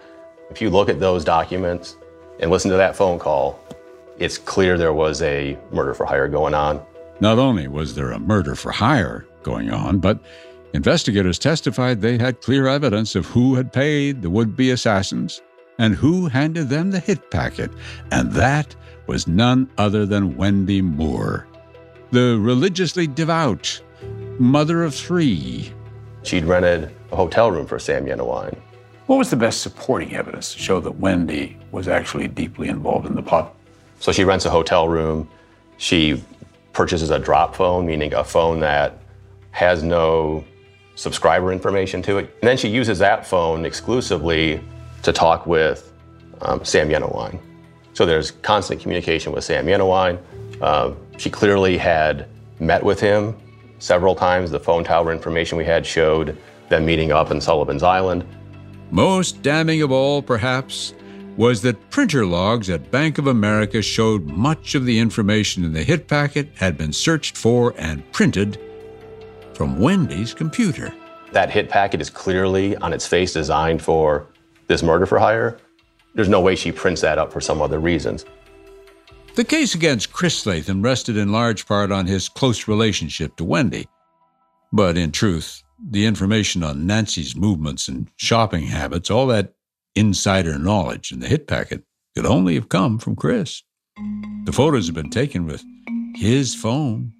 if 0.49 0.61
you 0.61 0.69
look 0.69 0.89
at 0.89 0.99
those 0.99 1.23
documents 1.23 1.97
and 2.39 2.49
listen 2.49 2.71
to 2.71 2.77
that 2.77 2.95
phone 2.95 3.19
call, 3.19 3.59
it's 4.19 4.37
clear 4.37 4.77
there 4.77 4.93
was 4.93 5.21
a 5.21 5.57
murder 5.71 5.93
for 5.93 6.05
hire 6.05 6.27
going 6.27 6.53
on. 6.53 6.81
Not 7.19 7.39
only 7.39 7.67
was 7.67 7.95
there 7.95 8.11
a 8.11 8.19
murder 8.19 8.55
for 8.55 8.71
hire 8.71 9.25
going 9.43 9.71
on, 9.71 9.99
but 9.99 10.19
investigators 10.73 11.39
testified 11.39 12.01
they 12.01 12.17
had 12.17 12.41
clear 12.41 12.67
evidence 12.67 13.15
of 13.15 13.25
who 13.25 13.55
had 13.55 13.73
paid 13.73 14.21
the 14.21 14.29
would 14.29 14.55
be 14.55 14.71
assassins 14.71 15.41
and 15.79 15.95
who 15.95 16.27
handed 16.27 16.69
them 16.69 16.91
the 16.91 16.99
hit 16.99 17.31
packet, 17.31 17.71
and 18.11 18.31
that 18.33 18.75
was 19.07 19.27
none 19.27 19.69
other 19.77 20.05
than 20.05 20.37
Wendy 20.37 20.81
Moore, 20.81 21.47
the 22.13 22.37
religiously 22.39 23.07
devout 23.07 23.81
mother 24.37 24.83
of 24.83 24.93
three. 24.93 25.73
She'd 26.21 26.45
rented 26.45 26.95
a 27.11 27.15
hotel 27.15 27.49
room 27.49 27.65
for 27.65 27.79
Sam 27.79 28.05
Yenawine. 28.05 28.55
What 29.07 29.17
was 29.17 29.31
the 29.31 29.35
best 29.35 29.61
supporting 29.61 30.13
evidence 30.13 30.53
to 30.53 30.59
show 30.59 30.79
that 30.79 30.91
Wendy 30.91 31.57
was 31.71 31.87
actually 31.87 32.27
deeply 32.27 32.67
involved 32.67 33.07
in 33.07 33.15
the 33.15 33.23
plot? 33.23 33.55
So 33.99 34.11
she 34.11 34.23
rents 34.23 34.45
a 34.45 34.51
hotel 34.51 34.87
room. 34.87 35.27
She 35.77 36.23
purchases 36.71 37.09
a 37.09 37.17
drop 37.17 37.55
phone, 37.55 37.87
meaning 37.87 38.13
a 38.13 38.23
phone 38.23 38.59
that 38.59 38.99
has 39.49 39.81
no 39.81 40.45
subscriber 40.93 41.51
information 41.51 42.03
to 42.03 42.19
it. 42.19 42.25
And 42.41 42.47
then 42.47 42.57
she 42.57 42.69
uses 42.69 42.99
that 42.99 43.25
phone 43.25 43.65
exclusively 43.65 44.61
to 45.01 45.11
talk 45.11 45.47
with 45.47 45.91
um, 46.41 46.63
Sam 46.63 46.89
Yenawine. 46.89 47.39
So 47.93 48.05
there's 48.05 48.29
constant 48.29 48.81
communication 48.81 49.31
with 49.31 49.43
Sam 49.43 49.65
Yenawine. 49.65 50.19
Uh, 50.61 50.93
she 51.17 51.29
clearly 51.29 51.77
had 51.77 52.27
met 52.59 52.83
with 52.83 52.99
him 52.99 53.35
several 53.79 54.15
times. 54.15 54.51
The 54.51 54.59
phone 54.59 54.83
tower 54.83 55.11
information 55.11 55.57
we 55.57 55.65
had 55.65 55.85
showed 55.85 56.37
them 56.69 56.85
meeting 56.85 57.11
up 57.11 57.31
in 57.31 57.41
Sullivan's 57.41 57.83
Island. 57.83 58.25
Most 58.91 59.41
damning 59.41 59.81
of 59.81 59.91
all, 59.91 60.21
perhaps, 60.21 60.93
was 61.37 61.61
that 61.63 61.89
printer 61.89 62.25
logs 62.25 62.69
at 62.69 62.91
Bank 62.91 63.17
of 63.17 63.27
America 63.27 63.81
showed 63.81 64.25
much 64.25 64.75
of 64.75 64.85
the 64.85 64.99
information 64.99 65.63
in 65.63 65.73
the 65.73 65.83
hit 65.83 66.07
packet 66.07 66.49
had 66.55 66.77
been 66.77 66.93
searched 66.93 67.35
for 67.35 67.73
and 67.77 68.09
printed 68.11 68.59
from 69.53 69.79
Wendy's 69.79 70.33
computer. 70.33 70.93
That 71.31 71.49
hit 71.49 71.69
packet 71.69 72.01
is 72.01 72.09
clearly 72.09 72.75
on 72.77 72.93
its 72.93 73.07
face 73.07 73.33
designed 73.33 73.81
for 73.81 74.27
this 74.67 74.83
murder 74.83 75.05
for 75.05 75.17
hire. 75.17 75.57
There's 76.13 76.29
no 76.29 76.41
way 76.41 76.55
she 76.55 76.71
prints 76.71 77.01
that 77.01 77.17
up 77.17 77.33
for 77.33 77.41
some 77.41 77.61
other 77.61 77.79
reasons. 77.79 78.25
The 79.35 79.43
case 79.43 79.73
against 79.73 80.13
Chris 80.13 80.45
Latham 80.45 80.83
rested 80.83 81.17
in 81.17 81.31
large 81.31 81.65
part 81.65 81.91
on 81.91 82.05
his 82.05 82.29
close 82.29 82.67
relationship 82.67 83.35
to 83.37 83.43
Wendy. 83.43 83.87
But 84.71 84.95
in 84.95 85.11
truth, 85.11 85.63
the 85.89 86.05
information 86.05 86.61
on 86.61 86.85
Nancy's 86.85 87.35
movements 87.35 87.87
and 87.87 88.11
shopping 88.15 88.65
habits, 88.65 89.09
all 89.09 89.25
that 89.27 89.55
insider 89.95 90.59
knowledge 90.59 91.11
in 91.11 91.19
the 91.19 91.27
hit 91.27 91.47
packet 91.47 91.83
could 92.15 92.27
only 92.27 92.53
have 92.53 92.69
come 92.69 92.99
from 92.99 93.15
Chris. 93.15 93.63
The 94.43 94.51
photos 94.51 94.85
have 94.85 94.95
been 94.95 95.09
taken 95.09 95.47
with 95.47 95.63
his 96.15 96.53
phone. 96.53 97.13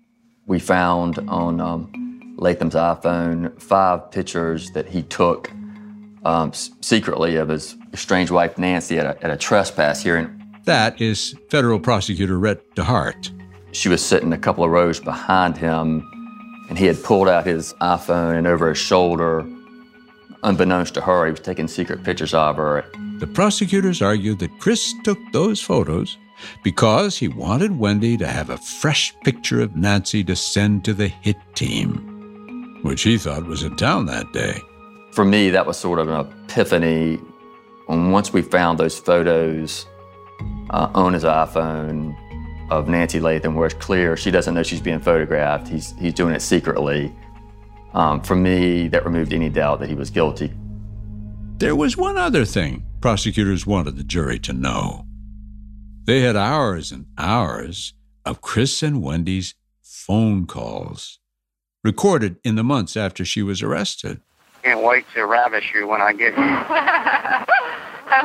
We 0.46 0.60
found 0.60 1.18
on 1.28 1.60
um, 1.60 2.36
Latham's 2.38 2.76
iPhone 2.76 3.60
five 3.60 4.12
pictures 4.12 4.70
that 4.72 4.88
he 4.88 5.02
took 5.02 5.50
um, 6.26 6.54
secretly 6.54 7.38
of 7.38 7.50
his 7.50 7.76
estranged 7.92 8.32
wife 8.32 8.60
Nancy 8.60 9.00
at 9.00 9.06
a, 9.08 9.24
at 9.24 9.32
a 9.32 9.38
trespass 9.38 10.04
hearing. 10.04 10.43
That 10.66 11.02
is 11.02 11.36
federal 11.50 11.80
prosecutor 11.80 12.40
Rhett 12.40 12.76
DeHart. 12.76 13.32
She 13.74 13.90
was 13.90 14.04
sitting 14.06 14.32
a 14.34 14.38
couple 14.38 14.64
of 14.64 14.72
rows 14.72 15.00
behind 15.00 15.58
him, 15.58 16.10
and 16.70 16.78
he 16.78 16.86
had 16.86 17.04
pulled 17.04 17.28
out 17.28 17.46
his 17.46 17.74
iPhone 17.82 18.38
and 18.38 18.48
over 18.48 18.70
his 18.70 18.78
shoulder 18.78 19.46
Unbeknownst 20.44 20.94
to 20.96 21.02
her, 21.02 21.26
he 21.26 21.32
was 21.32 21.40
taking 21.40 21.68
secret 21.70 22.04
pictures 22.04 22.34
of 22.34 22.58
her. 22.58 22.86
The 23.20 23.28
prosecutors 23.28 24.02
argued 24.02 24.40
that 24.40 24.60
Chris 24.60 24.94
took 25.04 25.18
those 25.32 25.62
photos 25.62 26.18
because 26.64 27.18
he 27.18 27.30
wanted 27.30 27.80
Wendy 27.80 28.18
to 28.18 28.28
have 28.28 28.50
a 28.50 28.58
fresh 28.58 29.16
picture 29.24 29.62
of 29.62 29.78
Nancy 29.78 30.24
to 30.26 30.36
send 30.36 30.84
to 30.84 30.94
the 30.94 31.08
hit 31.08 31.38
team, 31.56 32.80
which 32.84 33.04
he 33.04 33.18
thought 33.18 33.46
was 33.46 33.64
in 33.64 33.78
town 33.78 34.06
that 34.08 34.32
day. 34.34 34.60
For 35.14 35.24
me, 35.24 35.50
that 35.52 35.66
was 35.66 35.78
sort 35.78 36.00
of 36.00 36.10
an 36.10 36.20
epiphany. 36.20 37.20
And 37.88 38.12
once 38.12 38.34
we 38.34 38.42
found 38.42 38.80
those 38.80 39.00
photos 39.00 39.86
uh, 40.70 40.90
on 40.94 41.14
his 41.14 41.24
iPhone 41.24 42.16
of 42.72 42.88
Nancy 42.88 43.20
Latham, 43.20 43.56
where 43.56 43.68
it's 43.68 43.76
clear 43.76 44.18
she 44.18 44.32
doesn't 44.32 44.54
know 44.54 44.64
she's 44.64 44.82
being 44.82 45.00
photographed, 45.00 45.68
he's, 45.68 45.94
he's 46.00 46.14
doing 46.14 46.34
it 46.34 46.42
secretly. 46.42 47.14
Um, 47.94 48.22
for 48.22 48.36
me, 48.36 48.88
that 48.88 49.06
removed 49.06 49.34
any 49.34 49.50
doubt 49.50 49.80
that 49.80 49.90
he 49.90 49.96
was 49.96 50.10
guilty. 50.10 50.52
There 51.58 51.76
was 51.76 51.96
one 51.96 52.18
other 52.18 52.46
thing 52.46 52.86
prosecutors 53.02 53.68
wanted 53.68 53.98
the 53.98 54.04
jury 54.04 54.40
to 54.40 54.54
know. 54.54 55.06
They 56.06 56.22
had 56.22 56.36
hours 56.36 56.92
and 56.92 57.06
hours 57.18 57.94
of 58.26 58.42
Chris 58.42 58.82
and 58.82 59.02
Wendy's 59.02 59.56
phone 59.82 60.46
calls, 60.46 61.20
recorded 61.84 62.38
in 62.44 62.56
the 62.56 62.64
months 62.64 62.98
after 62.98 63.24
she 63.24 63.42
was 63.42 63.62
arrested. 63.62 64.22
Can't 64.64 64.82
wait 64.82 65.06
to 65.14 65.26
ravish 65.26 65.74
you 65.76 65.88
when 65.88 66.02
I 66.02 66.14
get 66.14 66.34
here. 66.36 66.44
I 66.46 67.46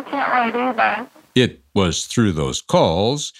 can't 0.09 0.54
wait 0.54 0.61
either. 0.61 1.11
It 1.38 1.62
was 1.72 2.07
through 2.07 2.33
those 2.33 2.61
calls 2.61 3.33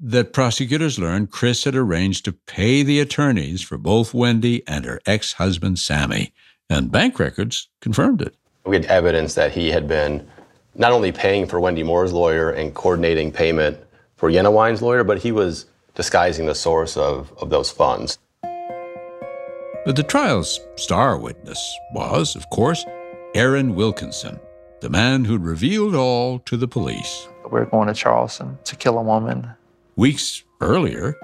that 0.00 0.32
prosecutors 0.32 0.98
learned 0.98 1.30
Chris 1.30 1.64
had 1.64 1.76
arranged 1.76 2.24
to 2.24 2.32
pay 2.32 2.82
the 2.82 3.00
attorneys 3.00 3.60
for 3.60 3.76
both 3.76 4.14
Wendy 4.14 4.66
and 4.66 4.86
her 4.86 4.98
ex 5.04 5.34
husband, 5.34 5.78
Sammy, 5.78 6.32
and 6.70 6.90
bank 6.90 7.18
records 7.18 7.68
confirmed 7.82 8.22
it. 8.22 8.34
We 8.64 8.76
had 8.76 8.86
evidence 8.86 9.34
that 9.34 9.52
he 9.52 9.70
had 9.70 9.86
been 9.86 10.26
not 10.74 10.92
only 10.92 11.12
paying 11.12 11.46
for 11.46 11.60
Wendy 11.60 11.82
Moore's 11.82 12.14
lawyer 12.14 12.48
and 12.48 12.74
coordinating 12.74 13.30
payment 13.30 13.76
for 14.16 14.30
Yenawine's 14.30 14.80
lawyer, 14.80 15.04
but 15.04 15.18
he 15.18 15.30
was 15.30 15.66
disguising 15.94 16.46
the 16.46 16.54
source 16.54 16.96
of, 16.96 17.30
of 17.42 17.50
those 17.50 17.70
funds. 17.70 18.18
But 19.84 19.96
the 19.96 20.02
trial's 20.02 20.60
star 20.76 21.18
witness 21.18 21.60
was, 21.92 22.36
of 22.36 22.48
course, 22.48 22.86
Aaron 23.34 23.74
Wilkinson, 23.74 24.40
the 24.80 24.88
man 24.88 25.26
who'd 25.26 25.44
revealed 25.44 25.94
all 25.94 26.38
to 26.38 26.56
the 26.56 26.66
police. 26.66 27.28
We're 27.50 27.66
going 27.66 27.88
to 27.88 27.94
Charleston 27.94 28.58
to 28.64 28.76
kill 28.76 28.98
a 28.98 29.02
woman 29.02 29.50
Weeks 29.96 30.42
earlier, 30.60 31.14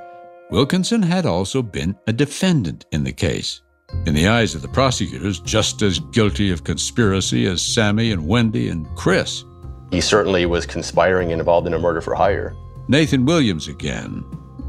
Wilkinson 0.53 1.03
had 1.03 1.27
also 1.27 1.61
been 1.61 1.97
a 2.07 2.13
defendant 2.13 2.87
in 2.93 3.03
the 3.03 3.13
case. 3.13 3.63
In 4.07 4.15
the 4.15 4.29
eyes 4.29 4.55
of 4.55 4.63
the 4.63 4.69
prosecutors, 4.69 5.41
just 5.41 5.83
as 5.83 5.99
guilty 5.99 6.53
of 6.53 6.63
conspiracy 6.63 7.47
as 7.47 7.61
Sammy 7.61 8.13
and 8.13 8.29
Wendy 8.29 8.69
and 8.69 8.87
Chris. 8.95 9.45
He 9.91 10.01
certainly 10.01 10.47
was 10.47 10.67
conspiring 10.67 11.33
and 11.33 11.41
involved 11.41 11.67
in 11.67 11.75
a 11.75 11.81
murder 11.81 12.01
for 12.01 12.15
hire. 12.15 12.55
Nathan 12.87 13.25
Williams 13.25 13.67
again. 13.67 14.25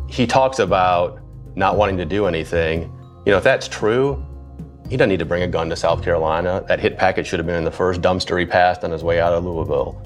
He 0.08 0.26
talks 0.26 0.58
about 0.58 1.20
not 1.56 1.78
wanting 1.78 1.98
to 1.98 2.06
do 2.06 2.26
anything. 2.26 2.92
You 3.28 3.34
know, 3.34 3.38
if 3.38 3.44
that's 3.44 3.68
true, 3.68 4.26
he 4.90 4.98
doesn't 4.98 5.10
need 5.10 5.20
to 5.20 5.26
bring 5.26 5.44
a 5.44 5.48
gun 5.48 5.70
to 5.70 5.76
South 5.76 6.04
Carolina. 6.04 6.66
That 6.68 6.80
hit 6.80 6.98
packet 6.98 7.28
should 7.28 7.38
have 7.38 7.46
been 7.46 7.56
in 7.56 7.66
the 7.66 7.72
first 7.72 8.02
dumpster 8.02 8.40
he 8.40 8.48
passed 8.48 8.84
on 8.84 8.90
his 8.90 9.04
way 9.04 9.22
out 9.22 9.32
of 9.32 9.46
Louisville. 9.46 10.02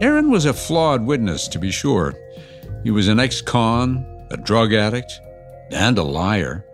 Aaron 0.00 0.30
was 0.30 0.44
a 0.44 0.52
flawed 0.52 1.06
witness, 1.06 1.48
to 1.48 1.58
be 1.58 1.70
sure. 1.70 2.14
He 2.84 2.90
was 2.90 3.08
an 3.08 3.18
ex 3.18 3.40
con, 3.40 4.04
a 4.30 4.36
drug 4.36 4.74
addict, 4.74 5.10
and 5.70 5.96
a 5.96 6.02
liar. 6.02 6.66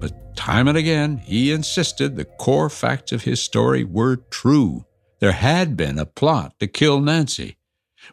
But 0.00 0.34
time 0.34 0.66
and 0.66 0.76
again, 0.76 1.18
he 1.18 1.52
insisted 1.52 2.16
the 2.16 2.24
core 2.24 2.68
facts 2.68 3.12
of 3.12 3.22
his 3.22 3.40
story 3.40 3.84
were 3.84 4.16
true. 4.16 4.86
There 5.20 5.32
had 5.32 5.76
been 5.76 5.98
a 5.98 6.06
plot 6.06 6.58
to 6.58 6.66
kill 6.66 7.00
Nancy. 7.00 7.58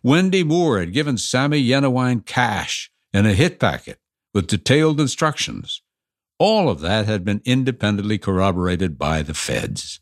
Wendy 0.04 0.44
Moore 0.44 0.80
had 0.80 0.94
given 0.94 1.18
Sammy 1.18 1.64
Yenawine 1.64 2.26
cash 2.26 2.92
and 3.14 3.26
a 3.26 3.34
hit 3.34 3.60
packet 3.60 4.00
with 4.34 4.48
detailed 4.48 5.00
instructions. 5.00 5.82
All 6.38 6.70
of 6.70 6.82
that 6.82 7.06
had 7.06 7.24
been 7.24 7.42
independently 7.46 8.18
corroborated 8.18 8.98
by 9.00 9.22
the 9.22 9.34
feds. 9.34 10.02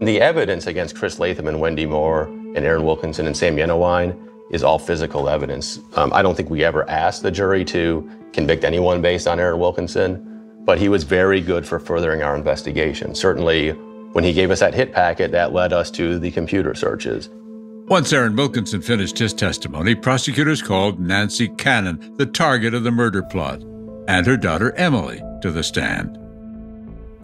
The 0.00 0.20
evidence 0.20 0.66
against 0.66 0.94
Chris 0.94 1.18
Latham 1.18 1.48
and 1.48 1.58
Wendy 1.58 1.86
Moore 1.86 2.24
and 2.24 2.58
Aaron 2.58 2.84
Wilkinson 2.84 3.26
and 3.26 3.34
Sam 3.34 3.56
Yenawine 3.56 4.14
is 4.50 4.62
all 4.62 4.78
physical 4.78 5.26
evidence. 5.26 5.80
Um, 5.94 6.12
I 6.12 6.20
don't 6.20 6.36
think 6.36 6.50
we 6.50 6.62
ever 6.64 6.88
asked 6.88 7.22
the 7.22 7.30
jury 7.30 7.64
to 7.66 8.08
convict 8.34 8.62
anyone 8.62 9.00
based 9.00 9.26
on 9.26 9.40
Aaron 9.40 9.58
Wilkinson, 9.58 10.62
but 10.66 10.78
he 10.78 10.90
was 10.90 11.04
very 11.04 11.40
good 11.40 11.66
for 11.66 11.78
furthering 11.78 12.22
our 12.22 12.36
investigation. 12.36 13.14
Certainly, 13.14 13.70
when 14.12 14.22
he 14.22 14.34
gave 14.34 14.50
us 14.50 14.60
that 14.60 14.74
hit 14.74 14.92
packet, 14.92 15.32
that 15.32 15.54
led 15.54 15.72
us 15.72 15.90
to 15.92 16.18
the 16.18 16.30
computer 16.30 16.74
searches. 16.74 17.30
Once 17.88 18.12
Aaron 18.12 18.36
Wilkinson 18.36 18.82
finished 18.82 19.16
his 19.16 19.32
testimony, 19.32 19.94
prosecutors 19.94 20.60
called 20.60 21.00
Nancy 21.00 21.48
Cannon, 21.48 22.14
the 22.16 22.26
target 22.26 22.74
of 22.74 22.84
the 22.84 22.90
murder 22.90 23.22
plot, 23.22 23.62
and 24.08 24.26
her 24.26 24.36
daughter 24.36 24.72
Emily 24.72 25.22
to 25.40 25.50
the 25.50 25.62
stand. 25.62 26.18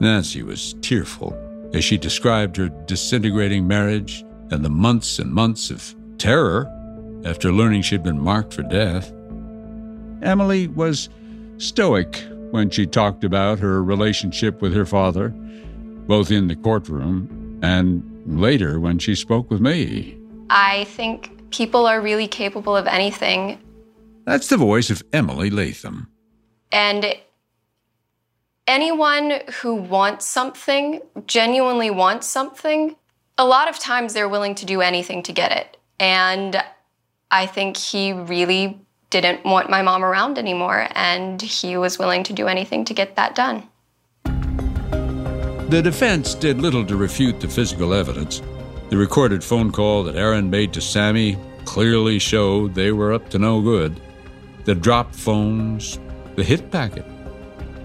Nancy 0.00 0.42
was 0.42 0.74
tearful 0.80 1.36
as 1.74 1.84
she 1.84 1.96
described 1.96 2.56
her 2.56 2.68
disintegrating 2.68 3.66
marriage 3.66 4.24
and 4.50 4.64
the 4.64 4.70
months 4.70 5.18
and 5.18 5.32
months 5.32 5.70
of 5.70 5.94
terror 6.18 6.70
after 7.24 7.52
learning 7.52 7.82
she'd 7.82 8.02
been 8.02 8.20
marked 8.20 8.52
for 8.52 8.62
death. 8.62 9.12
Emily 10.22 10.68
was 10.68 11.08
stoic 11.58 12.22
when 12.50 12.68
she 12.70 12.86
talked 12.86 13.24
about 13.24 13.58
her 13.58 13.82
relationship 13.82 14.60
with 14.60 14.74
her 14.74 14.84
father, 14.84 15.30
both 16.06 16.30
in 16.30 16.48
the 16.48 16.56
courtroom 16.56 17.58
and 17.62 18.02
later 18.26 18.78
when 18.78 18.98
she 18.98 19.14
spoke 19.14 19.50
with 19.50 19.60
me. 19.60 20.18
I 20.50 20.84
think 20.84 21.50
people 21.50 21.86
are 21.86 22.00
really 22.00 22.28
capable 22.28 22.76
of 22.76 22.86
anything. 22.86 23.58
That's 24.26 24.48
the 24.48 24.56
voice 24.56 24.90
of 24.90 25.02
Emily 25.12 25.50
Latham. 25.50 26.08
And 26.70 27.16
anyone 28.66 29.40
who 29.60 29.74
wants 29.74 30.26
something, 30.26 31.00
genuinely 31.26 31.90
wants 31.90 32.26
something, 32.26 32.96
a 33.38 33.44
lot 33.44 33.68
of 33.68 33.78
times 33.78 34.14
they're 34.14 34.28
willing 34.28 34.54
to 34.56 34.66
do 34.66 34.80
anything 34.80 35.22
to 35.24 35.32
get 35.32 35.52
it. 35.52 35.76
And 35.98 36.62
I 37.30 37.46
think 37.46 37.76
he 37.76 38.12
really 38.12 38.80
didn't 39.10 39.44
want 39.44 39.68
my 39.68 39.82
mom 39.82 40.04
around 40.04 40.38
anymore, 40.38 40.88
and 40.92 41.40
he 41.40 41.76
was 41.76 41.98
willing 41.98 42.22
to 42.24 42.32
do 42.32 42.46
anything 42.46 42.84
to 42.86 42.94
get 42.94 43.16
that 43.16 43.34
done. 43.34 43.68
The 45.68 45.80
defense 45.82 46.34
did 46.34 46.60
little 46.60 46.84
to 46.86 46.96
refute 46.96 47.40
the 47.40 47.48
physical 47.48 47.94
evidence. 47.94 48.42
The 48.90 48.96
recorded 48.96 49.42
phone 49.42 49.70
call 49.70 50.04
that 50.04 50.16
Aaron 50.16 50.50
made 50.50 50.72
to 50.74 50.80
Sammy 50.80 51.38
clearly 51.64 52.18
showed 52.18 52.74
they 52.74 52.92
were 52.92 53.12
up 53.12 53.30
to 53.30 53.38
no 53.38 53.60
good. 53.62 53.98
The 54.64 54.74
dropped 54.74 55.14
phones, 55.14 55.98
the 56.36 56.44
hit 56.44 56.70
packet, 56.70 57.06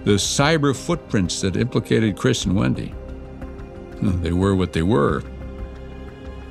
the 0.04 0.12
cyber 0.12 0.74
footprints 0.74 1.40
that 1.40 1.56
implicated 1.56 2.16
Chris 2.16 2.44
and 2.44 2.56
Wendy. 2.56 2.94
They 4.00 4.32
were 4.32 4.54
what 4.54 4.72
they 4.72 4.82
were. 4.82 5.22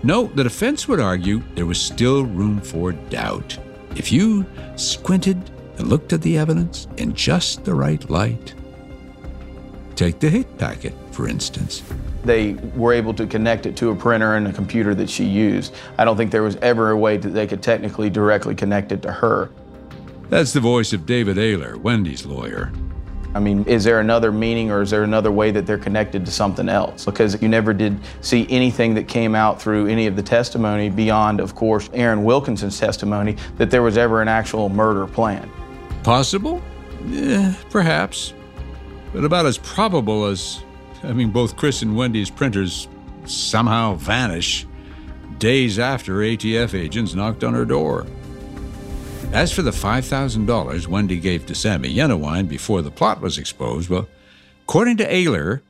No, 0.03 0.27
the 0.27 0.43
defense 0.43 0.87
would 0.87 0.99
argue 0.99 1.41
there 1.55 1.65
was 1.65 1.81
still 1.81 2.23
room 2.23 2.61
for 2.61 2.91
doubt. 2.91 3.57
If 3.95 4.11
you 4.11 4.45
squinted 4.75 5.49
and 5.77 5.87
looked 5.87 6.13
at 6.13 6.21
the 6.21 6.37
evidence 6.37 6.87
in 6.97 7.13
just 7.13 7.63
the 7.65 7.73
right 7.73 8.09
light. 8.09 8.53
Take 9.95 10.19
the 10.19 10.29
hit 10.29 10.57
packet, 10.57 10.93
for 11.11 11.27
instance. 11.27 11.83
They 12.23 12.53
were 12.75 12.93
able 12.93 13.13
to 13.15 13.25
connect 13.25 13.65
it 13.65 13.75
to 13.77 13.89
a 13.89 13.95
printer 13.95 14.35
and 14.35 14.47
a 14.47 14.53
computer 14.53 14.93
that 14.95 15.09
she 15.09 15.23
used. 15.23 15.73
I 15.97 16.05
don't 16.05 16.17
think 16.17 16.31
there 16.31 16.43
was 16.43 16.57
ever 16.57 16.91
a 16.91 16.97
way 16.97 17.17
that 17.17 17.29
they 17.29 17.47
could 17.47 17.63
technically 17.63 18.09
directly 18.09 18.53
connect 18.53 18.91
it 18.91 19.01
to 19.03 19.11
her. 19.11 19.49
That's 20.29 20.53
the 20.53 20.59
voice 20.59 20.93
of 20.93 21.05
David 21.05 21.37
Ayler, 21.37 21.77
Wendy's 21.77 22.25
lawyer. 22.25 22.71
I 23.37 23.39
mean, 23.39 23.65
is 23.65 23.83
there 23.83 23.99
another 23.99 24.31
meaning 24.31 24.71
or 24.71 24.81
is 24.81 24.89
there 24.89 25.03
another 25.03 25.31
way 25.31 25.51
that 25.51 25.67
they're 25.67 25.77
connected 25.77 26.25
to 26.25 26.31
something 26.31 26.67
else? 26.67 27.05
Because 27.05 27.39
you 27.39 27.47
never 27.47 27.71
did 27.71 27.99
see 28.21 28.47
anything 28.49 28.95
that 28.95 29.07
came 29.07 29.35
out 29.35 29.61
through 29.61 29.85
any 29.85 30.07
of 30.07 30.15
the 30.15 30.23
testimony 30.23 30.89
beyond, 30.89 31.39
of 31.39 31.53
course, 31.53 31.87
Aaron 31.93 32.23
Wilkinson's 32.23 32.79
testimony 32.79 33.37
that 33.57 33.69
there 33.69 33.83
was 33.83 33.95
ever 33.95 34.23
an 34.23 34.27
actual 34.27 34.69
murder 34.69 35.05
plan. 35.05 35.51
Possible? 36.01 36.63
Eh, 37.11 37.53
perhaps. 37.69 38.33
But 39.13 39.23
about 39.23 39.45
as 39.45 39.59
probable 39.59 40.25
as 40.25 40.63
having 41.03 41.29
both 41.29 41.55
Chris 41.55 41.83
and 41.83 41.95
Wendy's 41.95 42.31
printers 42.31 42.87
somehow 43.25 43.93
vanish 43.93 44.65
days 45.37 45.77
after 45.77 46.15
ATF 46.15 46.73
agents 46.73 47.13
knocked 47.13 47.43
on 47.43 47.53
her 47.53 47.65
door. 47.65 48.07
As 49.33 49.51
for 49.51 49.61
the 49.61 49.71
$5,000 49.71 50.87
Wendy 50.87 51.19
gave 51.19 51.45
to 51.45 51.53
Sammy 51.53 51.93
Yenawine 51.93 52.47
before 52.47 52.81
the 52.81 52.89
plot 52.89 53.21
was 53.21 53.37
exposed, 53.37 53.89
well, 53.89 54.07
according 54.63 54.97
to 54.97 55.07
Ayler, 55.07 55.61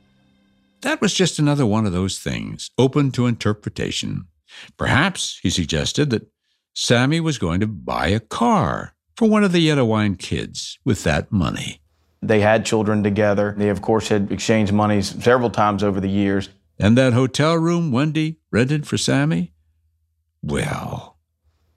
that 0.82 1.00
was 1.00 1.12
just 1.12 1.38
another 1.38 1.66
one 1.66 1.84
of 1.84 1.92
those 1.92 2.18
things, 2.18 2.70
open 2.78 3.10
to 3.12 3.26
interpretation. 3.26 4.28
Perhaps, 4.76 5.40
he 5.42 5.50
suggested, 5.50 6.10
that 6.10 6.30
Sammy 6.72 7.20
was 7.20 7.36
going 7.36 7.60
to 7.60 7.66
buy 7.66 8.08
a 8.08 8.20
car 8.20 8.94
for 9.16 9.28
one 9.28 9.44
of 9.44 9.52
the 9.52 9.68
Yenawine 9.68 10.18
kids 10.18 10.78
with 10.84 11.02
that 11.04 11.30
money. 11.30 11.82
They 12.22 12.40
had 12.40 12.64
children 12.64 13.02
together. 13.02 13.54
They, 13.58 13.68
of 13.68 13.82
course, 13.82 14.08
had 14.08 14.32
exchanged 14.32 14.72
monies 14.72 15.14
several 15.22 15.50
times 15.50 15.82
over 15.82 16.00
the 16.00 16.08
years. 16.08 16.48
And 16.78 16.96
that 16.96 17.12
hotel 17.12 17.56
room 17.56 17.92
Wendy 17.92 18.38
rented 18.50 18.86
for 18.86 18.96
Sammy? 18.96 19.52
Well, 20.42 21.17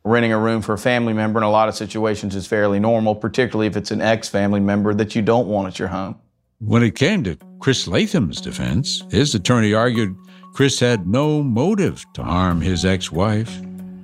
renting 0.04 0.34
a 0.34 0.40
room 0.40 0.62
for 0.62 0.74
a 0.74 0.78
family 0.78 1.14
member 1.14 1.40
in 1.40 1.44
a 1.44 1.52
lot 1.52 1.70
of 1.70 1.76
situations 1.76 2.36
is 2.36 2.48
fairly 2.48 2.80
normal, 2.80 3.16
particularly 3.16 3.68
if 3.68 3.78
it's 3.78 3.92
an 3.92 4.02
ex 4.02 4.30
family 4.30 4.60
member 4.60 4.94
that 4.94 5.16
you 5.16 5.22
don't 5.22 5.48
want 5.48 5.68
at 5.68 5.80
your 5.80 5.90
home. 5.90 6.20
When 6.60 6.84
it 6.84 6.96
came 6.96 7.24
to 7.24 7.38
Chris 7.60 7.88
Latham's 7.88 8.42
defense, 8.42 9.04
his 9.10 9.34
attorney 9.36 9.74
argued 9.74 10.16
Chris 10.54 10.80
had 10.80 11.08
no 11.08 11.42
motive 11.42 12.06
to 12.14 12.24
harm 12.24 12.62
his 12.62 12.86
ex 12.86 13.12
wife 13.12 13.60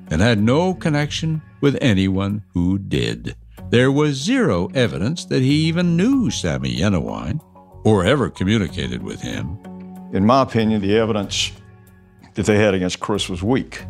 and 0.09 0.21
had 0.21 0.41
no 0.41 0.73
connection 0.73 1.41
with 1.61 1.77
anyone 1.81 2.43
who 2.53 2.77
did. 2.77 3.35
There 3.69 3.91
was 3.91 4.15
zero 4.15 4.69
evidence 4.73 5.25
that 5.25 5.41
he 5.41 5.65
even 5.67 5.97
knew 5.97 6.31
Sammy 6.31 6.73
Yenawine 6.73 7.41
or 7.83 8.05
ever 8.05 8.29
communicated 8.29 9.03
with 9.03 9.21
him. 9.21 9.57
In 10.13 10.25
my 10.25 10.41
opinion, 10.41 10.81
the 10.81 10.97
evidence 10.97 11.51
that 12.35 12.45
they 12.45 12.57
had 12.57 12.73
against 12.73 12.99
Chris 12.99 13.27
was 13.27 13.43
weak. 13.43 13.83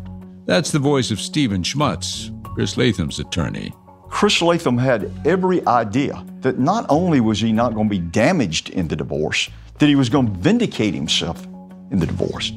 That's 0.48 0.70
the 0.70 0.78
voice 0.78 1.10
of 1.10 1.20
Stephen 1.20 1.62
Schmutz, 1.62 2.32
Chris 2.54 2.78
Latham's 2.78 3.18
attorney. 3.18 3.70
Chris 4.08 4.40
Latham 4.40 4.78
had 4.78 5.12
every 5.26 5.64
idea 5.66 6.24
that 6.40 6.58
not 6.58 6.86
only 6.88 7.20
was 7.20 7.38
he 7.38 7.52
not 7.52 7.74
going 7.74 7.86
to 7.86 7.94
be 7.94 7.98
damaged 7.98 8.70
in 8.70 8.88
the 8.88 8.96
divorce, 8.96 9.50
that 9.78 9.90
he 9.90 9.94
was 9.94 10.08
going 10.08 10.32
to 10.32 10.32
vindicate 10.40 10.94
himself 10.94 11.44
in 11.90 11.98
the 11.98 12.06
divorce. 12.06 12.50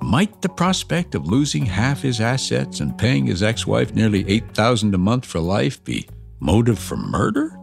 Might 0.00 0.40
the 0.40 0.48
prospect 0.48 1.14
of 1.14 1.26
losing 1.26 1.66
half 1.66 2.00
his 2.00 2.22
assets 2.22 2.80
and 2.80 2.96
paying 2.96 3.26
his 3.26 3.42
ex-wife 3.42 3.94
nearly 3.94 4.26
8000 4.26 4.94
a 4.94 4.98
month 4.98 5.26
for 5.26 5.40
life 5.40 5.84
be 5.84 6.08
motive 6.40 6.78
for 6.78 6.96
murder? 6.96 7.54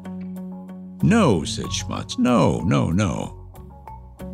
No, 1.02 1.44
said 1.44 1.66
Schmutz. 1.66 2.20
No, 2.20 2.60
no, 2.60 2.92
no. 2.92 3.45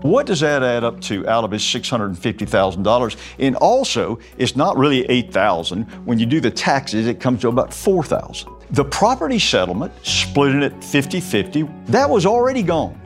What 0.01 0.25
does 0.25 0.39
that 0.39 0.63
add 0.63 0.83
up 0.83 0.99
to 1.01 1.27
out 1.27 1.43
of 1.43 1.51
his 1.51 1.61
$650,000? 1.61 3.17
And 3.37 3.55
also, 3.57 4.19
it's 4.37 4.55
not 4.55 4.75
really 4.77 5.05
8,000. 5.05 5.83
When 6.05 6.17
you 6.17 6.25
do 6.25 6.39
the 6.39 6.49
taxes, 6.49 7.05
it 7.05 7.19
comes 7.19 7.41
to 7.41 7.49
about 7.49 7.71
4,000. 7.71 8.51
The 8.71 8.85
property 8.85 9.37
settlement, 9.37 9.93
splitting 10.01 10.63
it 10.63 10.73
50-50, 10.79 11.87
that 11.87 12.09
was 12.09 12.25
already 12.25 12.63
gone. 12.63 12.99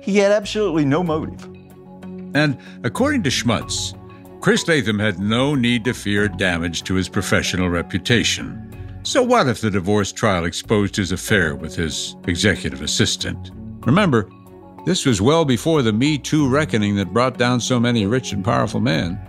He 0.00 0.16
had 0.16 0.30
absolutely 0.30 0.84
no 0.84 1.02
motive. 1.02 1.44
And 2.34 2.56
according 2.84 3.24
to 3.24 3.30
Schmutz, 3.30 3.96
Chris 4.40 4.68
Latham 4.68 4.98
had 4.98 5.18
no 5.18 5.54
need 5.54 5.84
to 5.84 5.92
fear 5.92 6.28
damage 6.28 6.84
to 6.84 6.94
his 6.94 7.08
professional 7.08 7.68
reputation. 7.68 9.00
So 9.02 9.22
what 9.22 9.48
if 9.48 9.60
the 9.60 9.70
divorce 9.70 10.12
trial 10.12 10.44
exposed 10.44 10.94
his 10.94 11.10
affair 11.10 11.56
with 11.56 11.74
his 11.74 12.16
executive 12.26 12.80
assistant? 12.80 13.50
Remember, 13.84 14.30
this 14.90 15.06
was 15.06 15.22
well 15.22 15.44
before 15.44 15.82
the 15.82 15.92
Me 15.92 16.18
Too 16.18 16.48
reckoning 16.48 16.96
that 16.96 17.12
brought 17.12 17.38
down 17.38 17.60
so 17.60 17.78
many 17.78 18.06
rich 18.06 18.32
and 18.32 18.44
powerful 18.44 18.80
men. 18.80 19.20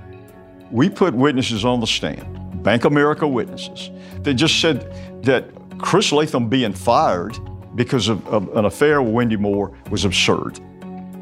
We 0.72 0.90
put 0.90 1.14
witnesses 1.14 1.64
on 1.64 1.80
the 1.80 1.86
stand, 1.86 2.64
Bank 2.64 2.84
America 2.84 3.28
witnesses, 3.28 3.92
that 4.24 4.34
just 4.34 4.60
said 4.60 4.92
that 5.24 5.52
Chris 5.78 6.12
Latham 6.12 6.50
being 6.50 6.74
fired 6.74 7.38
because 7.76 8.08
of, 8.08 8.28
of 8.28 8.58
an 8.58 8.66
affair 8.66 9.04
with 9.04 9.14
Wendy 9.14 9.38
Moore 9.38 9.78
was 9.92 10.04
absurd. 10.04 10.60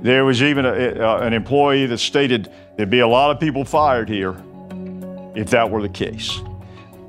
There 0.03 0.23
was 0.23 0.41
even 0.41 0.65
a, 0.65 0.69
a, 0.71 1.17
an 1.17 1.33
employee 1.33 1.85
that 1.87 1.97
stated 1.97 2.49
there'd 2.77 2.89
be 2.89 2.99
a 2.99 3.07
lot 3.09 3.31
of 3.31 3.41
people 3.41 3.65
fired 3.65 4.07
here 4.07 4.41
if 5.35 5.49
that 5.49 5.69
were 5.69 5.81
the 5.81 5.89
case. 5.89 6.39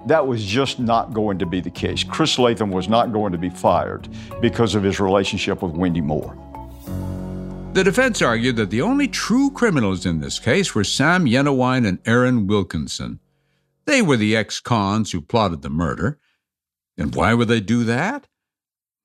That 0.08 0.26
was 0.26 0.44
just 0.44 0.80
not 0.80 1.14
going 1.14 1.38
to 1.38 1.46
be 1.46 1.60
the 1.60 1.70
case. 1.70 2.02
Chris 2.02 2.40
Latham 2.40 2.72
was 2.72 2.88
not 2.88 3.12
going 3.12 3.30
to 3.30 3.38
be 3.38 3.50
fired 3.50 4.08
because 4.40 4.74
of 4.74 4.82
his 4.82 4.98
relationship 4.98 5.62
with 5.62 5.74
Wendy 5.74 6.00
Moore. 6.00 6.36
The 7.72 7.84
defense 7.84 8.20
argued 8.20 8.56
that 8.56 8.70
the 8.70 8.82
only 8.82 9.06
true 9.06 9.52
criminals 9.52 10.04
in 10.04 10.20
this 10.20 10.40
case 10.40 10.74
were 10.74 10.82
Sam 10.82 11.24
Yenawine 11.24 11.86
and 11.86 12.00
Aaron 12.04 12.48
Wilkinson. 12.48 13.20
They 13.86 14.02
were 14.02 14.16
the 14.16 14.34
ex 14.34 14.58
cons 14.58 15.12
who 15.12 15.20
plotted 15.20 15.62
the 15.62 15.70
murder. 15.70 16.18
And 16.98 17.14
why 17.14 17.32
would 17.32 17.46
they 17.46 17.60
do 17.60 17.84
that? 17.84 18.26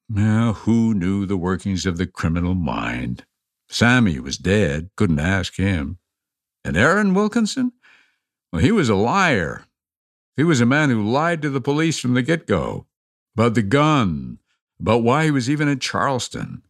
Now, 0.10 0.54
who 0.54 0.96
knew 0.96 1.28
the 1.28 1.38
workings 1.38 1.86
of 1.86 1.98
the 1.98 2.08
criminal 2.08 2.56
mind? 2.56 3.26
Sammy 3.70 4.20
was 4.20 4.38
dead, 4.38 4.90
couldn't 4.96 5.20
ask 5.20 5.58
him. 5.58 6.00
And 6.64 6.76
Aaron 6.76 7.14
Wilkinson? 7.14 7.72
Well, 8.52 8.64
he 8.64 8.72
was 8.72 8.90
a 8.90 8.96
liar. 8.96 9.66
He 10.36 10.44
was 10.44 10.60
a 10.60 10.66
man 10.66 10.90
who 10.90 11.08
lied 11.08 11.44
to 11.44 11.52
the 11.52 11.62
police 11.62 12.00
from 12.00 12.16
the 12.16 12.24
get 12.24 12.48
go 12.48 12.88
about 13.36 13.54
the 13.54 13.62
gun, 13.62 14.40
about 14.80 15.04
why 15.04 15.26
he 15.26 15.32
was 15.32 15.50
even 15.50 15.68
in 15.68 15.80
Charleston. 15.80 16.64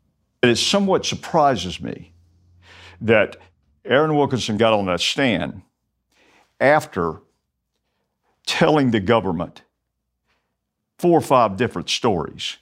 It 0.50 0.58
somewhat 0.58 1.06
surprises 1.06 1.82
me 1.82 2.14
that 3.02 3.38
Aaron 3.86 4.16
Wilkinson 4.16 4.58
got 4.58 4.74
on 4.74 4.86
that 4.86 5.02
stand 5.02 5.62
after 6.60 7.22
telling 8.46 8.91
the 8.91 9.00
government 9.00 9.64
four 10.98 11.18
or 11.18 11.22
five 11.22 11.58
different 11.58 11.89
stories. 11.89 12.58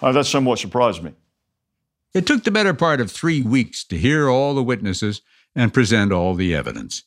Uh, 0.00 0.12
that 0.12 0.26
somewhat 0.26 0.58
surprised 0.58 1.02
me. 1.02 1.12
It 2.12 2.26
took 2.26 2.44
the 2.44 2.50
better 2.50 2.74
part 2.74 3.00
of 3.00 3.10
three 3.10 3.42
weeks 3.42 3.84
to 3.84 3.98
hear 3.98 4.28
all 4.28 4.54
the 4.54 4.62
witnesses 4.62 5.22
and 5.54 5.74
present 5.74 6.12
all 6.12 6.34
the 6.34 6.54
evidence. 6.54 7.04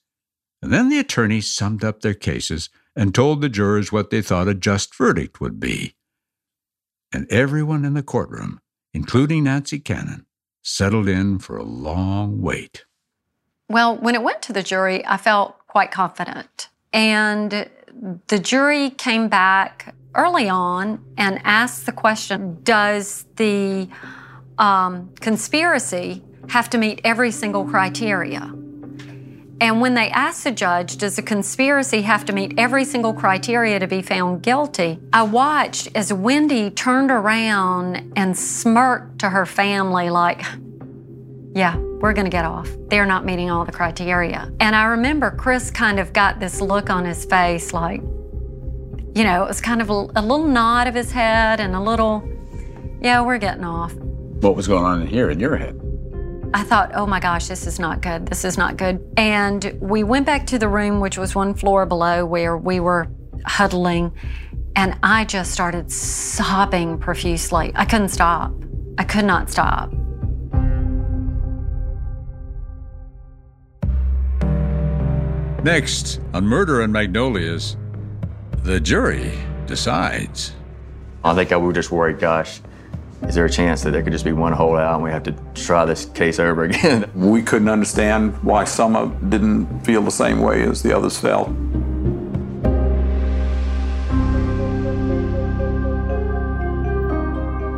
And 0.62 0.74
then 0.74 0.90
the 0.90 1.00
attorneys 1.00 1.54
summed 1.54 1.84
up 1.84 2.02
their 2.02 2.14
cases 2.14 2.70
and 2.96 3.14
told 3.14 3.42
the 3.42 3.50
jurors 3.50 3.92
what 3.92 4.10
they 4.10 4.22
thought 4.22 4.48
a 4.48 4.54
just 4.54 4.96
verdict 4.96 5.40
would 5.40 5.60
be. 5.60 5.96
And 7.14 7.32
everyone 7.32 7.86
in 7.86 7.94
the 7.94 8.04
courtroom, 8.04 8.60
including 8.98 9.44
Nancy 9.44 9.78
Cannon, 9.78 10.26
settled 10.64 11.08
in 11.08 11.38
for 11.38 11.56
a 11.56 11.64
long 11.64 12.42
wait. 12.42 12.86
Well, 13.70 13.96
when 13.96 14.16
it 14.16 14.24
went 14.24 14.42
to 14.44 14.54
the 14.54 14.64
jury, 14.64 15.06
I 15.06 15.18
felt 15.18 15.56
quite 15.68 15.92
confident. 15.92 16.70
And 16.92 17.70
the 18.26 18.40
jury 18.40 18.90
came 18.90 19.28
back 19.28 19.94
early 20.16 20.50
on 20.50 21.06
and 21.16 21.40
asked 21.44 21.86
the 21.86 21.92
question 21.92 22.58
Does 22.64 23.28
the 23.36 23.88
um, 24.58 25.14
conspiracy 25.20 26.24
have 26.50 26.68
to 26.72 26.80
meet 26.80 27.00
every 27.04 27.30
single 27.30 27.66
criteria? 27.66 28.52
And 29.60 29.82
when 29.82 29.96
they 29.96 30.10
asked 30.12 30.44
the 30.44 30.52
judge, 30.52 30.98
does 30.98 31.18
a 31.18 31.24
conspiracy 31.24 32.02
have 32.04 32.26
to 32.26 32.34
meet 32.34 32.60
every 32.60 32.86
single 32.86 33.14
criteria 33.14 33.80
to 33.80 33.88
be 33.88 34.04
found 34.04 34.44
guilty? 34.44 35.00
I 35.12 35.24
watched 35.24 35.90
as 35.96 36.14
Wendy 36.14 36.70
turned 36.70 37.10
around 37.10 38.14
and 38.16 38.38
smirked 38.38 39.20
to 39.20 39.30
her 39.30 39.48
family, 39.48 40.12
like, 40.12 40.44
yeah, 41.56 41.76
we're 41.76 42.14
going 42.14 42.26
to 42.26 42.32
get 42.32 42.46
off. 42.46 42.70
They're 42.90 43.08
not 43.08 43.26
meeting 43.26 43.50
all 43.50 43.66
the 43.66 43.72
criteria. 43.72 44.52
And 44.60 44.76
I 44.76 44.86
remember 44.86 45.32
Chris 45.32 45.72
kind 45.72 46.00
of 46.00 46.14
got 46.14 46.40
this 46.40 46.62
look 46.62 46.92
on 46.92 47.04
his 47.04 47.26
face, 47.26 47.74
like, 47.74 48.02
you 49.16 49.24
know, 49.24 49.44
it 49.44 49.48
was 49.48 49.60
kind 49.60 49.82
of 49.82 49.90
a, 49.90 50.08
a 50.16 50.22
little 50.22 50.48
nod 50.48 50.88
of 50.88 50.94
his 50.94 51.12
head 51.12 51.60
and 51.60 51.74
a 51.74 51.82
little, 51.82 52.30
yeah, 53.02 53.22
we're 53.22 53.40
getting 53.40 53.64
off. 53.64 53.96
What 53.96 54.56
was 54.56 54.68
going 54.68 54.86
on 54.86 55.02
in 55.02 55.08
here 55.08 55.32
in 55.32 55.40
your 55.40 55.58
head? 55.58 55.82
I 56.58 56.64
thought, 56.64 56.96
oh 56.96 57.06
my 57.06 57.20
gosh, 57.20 57.46
this 57.46 57.68
is 57.68 57.78
not 57.78 58.02
good. 58.02 58.26
This 58.26 58.44
is 58.44 58.58
not 58.58 58.78
good. 58.78 59.00
And 59.16 59.78
we 59.80 60.04
went 60.04 60.26
back 60.26 60.48
to 60.48 60.58
the 60.58 60.68
room, 60.68 61.00
which 61.00 61.16
was 61.16 61.36
one 61.36 61.54
floor 61.54 61.86
below 61.86 62.26
where 62.26 62.58
we 62.58 62.80
were 62.80 63.06
huddling. 63.46 64.12
And 64.76 64.98
I 65.04 65.26
just 65.26 65.52
started 65.52 65.92
sobbing 65.92 66.98
profusely. 66.98 67.72
I 67.76 67.86
couldn't 67.86 68.10
stop. 68.10 68.56
I 68.98 69.04
could 69.04 69.26
not 69.26 69.52
stop. 69.52 69.94
Next, 75.64 76.20
on 76.34 76.44
Murder 76.48 76.82
and 76.82 76.92
Magnolias, 76.92 77.78
the 78.64 78.80
jury 78.80 79.32
decides. 79.68 80.56
I 81.24 81.36
think 81.36 81.52
I 81.52 81.58
was 81.58 81.76
just 81.76 81.92
worried, 81.92 82.18
gosh, 82.18 82.62
is 83.24 83.36
there 83.36 83.46
a 83.46 83.50
chance 83.50 83.82
that 83.84 83.92
there 83.92 84.04
could 84.04 84.14
just 84.14 84.26
be 84.26 84.32
one 84.32 84.54
holdout 84.54 84.96
and 84.96 85.04
we 85.04 85.10
have 85.10 85.24
to 85.24 85.36
try 85.56 85.86
this 85.86 86.06
case 86.06 86.40
over 86.40 86.64
again? 86.64 87.10
we 87.16 87.42
couldn't 87.42 87.70
understand 87.70 88.36
why 88.44 88.64
some 88.64 88.96
of 88.96 89.30
didn't 89.30 89.82
feel 89.82 90.02
the 90.02 90.12
same 90.12 90.40
way 90.40 90.64
as 90.64 90.84
the 90.84 90.96
others 90.96 91.20
felt. 91.20 91.50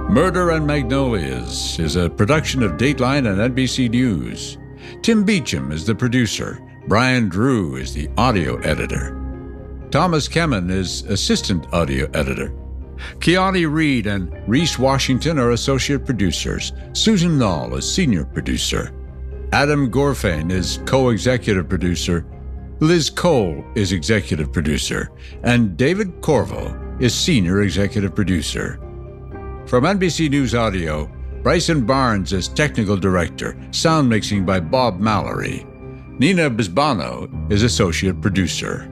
Murder 0.09 0.49
and 0.49 0.65
Magnolias 0.65 1.79
is 1.79 1.95
a 1.95 2.09
production 2.09 2.63
of 2.63 2.73
Dateline 2.73 3.27
and 3.27 3.55
NBC 3.55 3.89
News. 3.89 4.57
Tim 5.01 5.23
Beecham 5.23 5.71
is 5.71 5.85
the 5.85 5.95
producer. 5.95 6.59
Brian 6.87 7.29
Drew 7.29 7.75
is 7.75 7.93
the 7.93 8.09
audio 8.17 8.57
editor. 8.61 9.15
Thomas 9.91 10.27
Kemen 10.27 10.69
is 10.71 11.03
assistant 11.03 11.71
audio 11.73 12.09
editor. 12.13 12.53
Kiani 13.19 13.71
Reed 13.71 14.07
and 14.07 14.31
Reese 14.47 14.79
Washington 14.79 15.39
are 15.39 15.51
associate 15.51 16.05
producers. 16.05 16.73
Susan 16.93 17.37
Nall 17.37 17.77
is 17.77 17.91
senior 17.91 18.25
producer. 18.25 18.91
Adam 19.51 19.91
Gorfain 19.91 20.51
is 20.51 20.79
co 20.85 21.09
executive 21.09 21.67
producer. 21.67 22.25
Liz 22.79 23.09
Cole 23.09 23.63
is 23.75 23.91
executive 23.91 24.53
producer. 24.53 25.09
And 25.43 25.75
David 25.75 26.21
Corvo 26.21 26.97
is 26.99 27.13
senior 27.13 27.61
executive 27.61 28.15
producer. 28.15 28.79
From 29.65 29.83
NBC 29.83 30.29
News 30.29 30.55
Audio, 30.55 31.11
Bryson 31.43 31.85
Barnes 31.85 32.33
is 32.33 32.47
technical 32.47 32.97
director, 32.97 33.57
sound 33.71 34.09
mixing 34.09 34.45
by 34.45 34.59
Bob 34.59 34.99
Mallory. 34.99 35.65
Nina 36.19 36.49
Bisbano 36.49 37.51
is 37.51 37.63
associate 37.63 38.21
producer. 38.21 38.91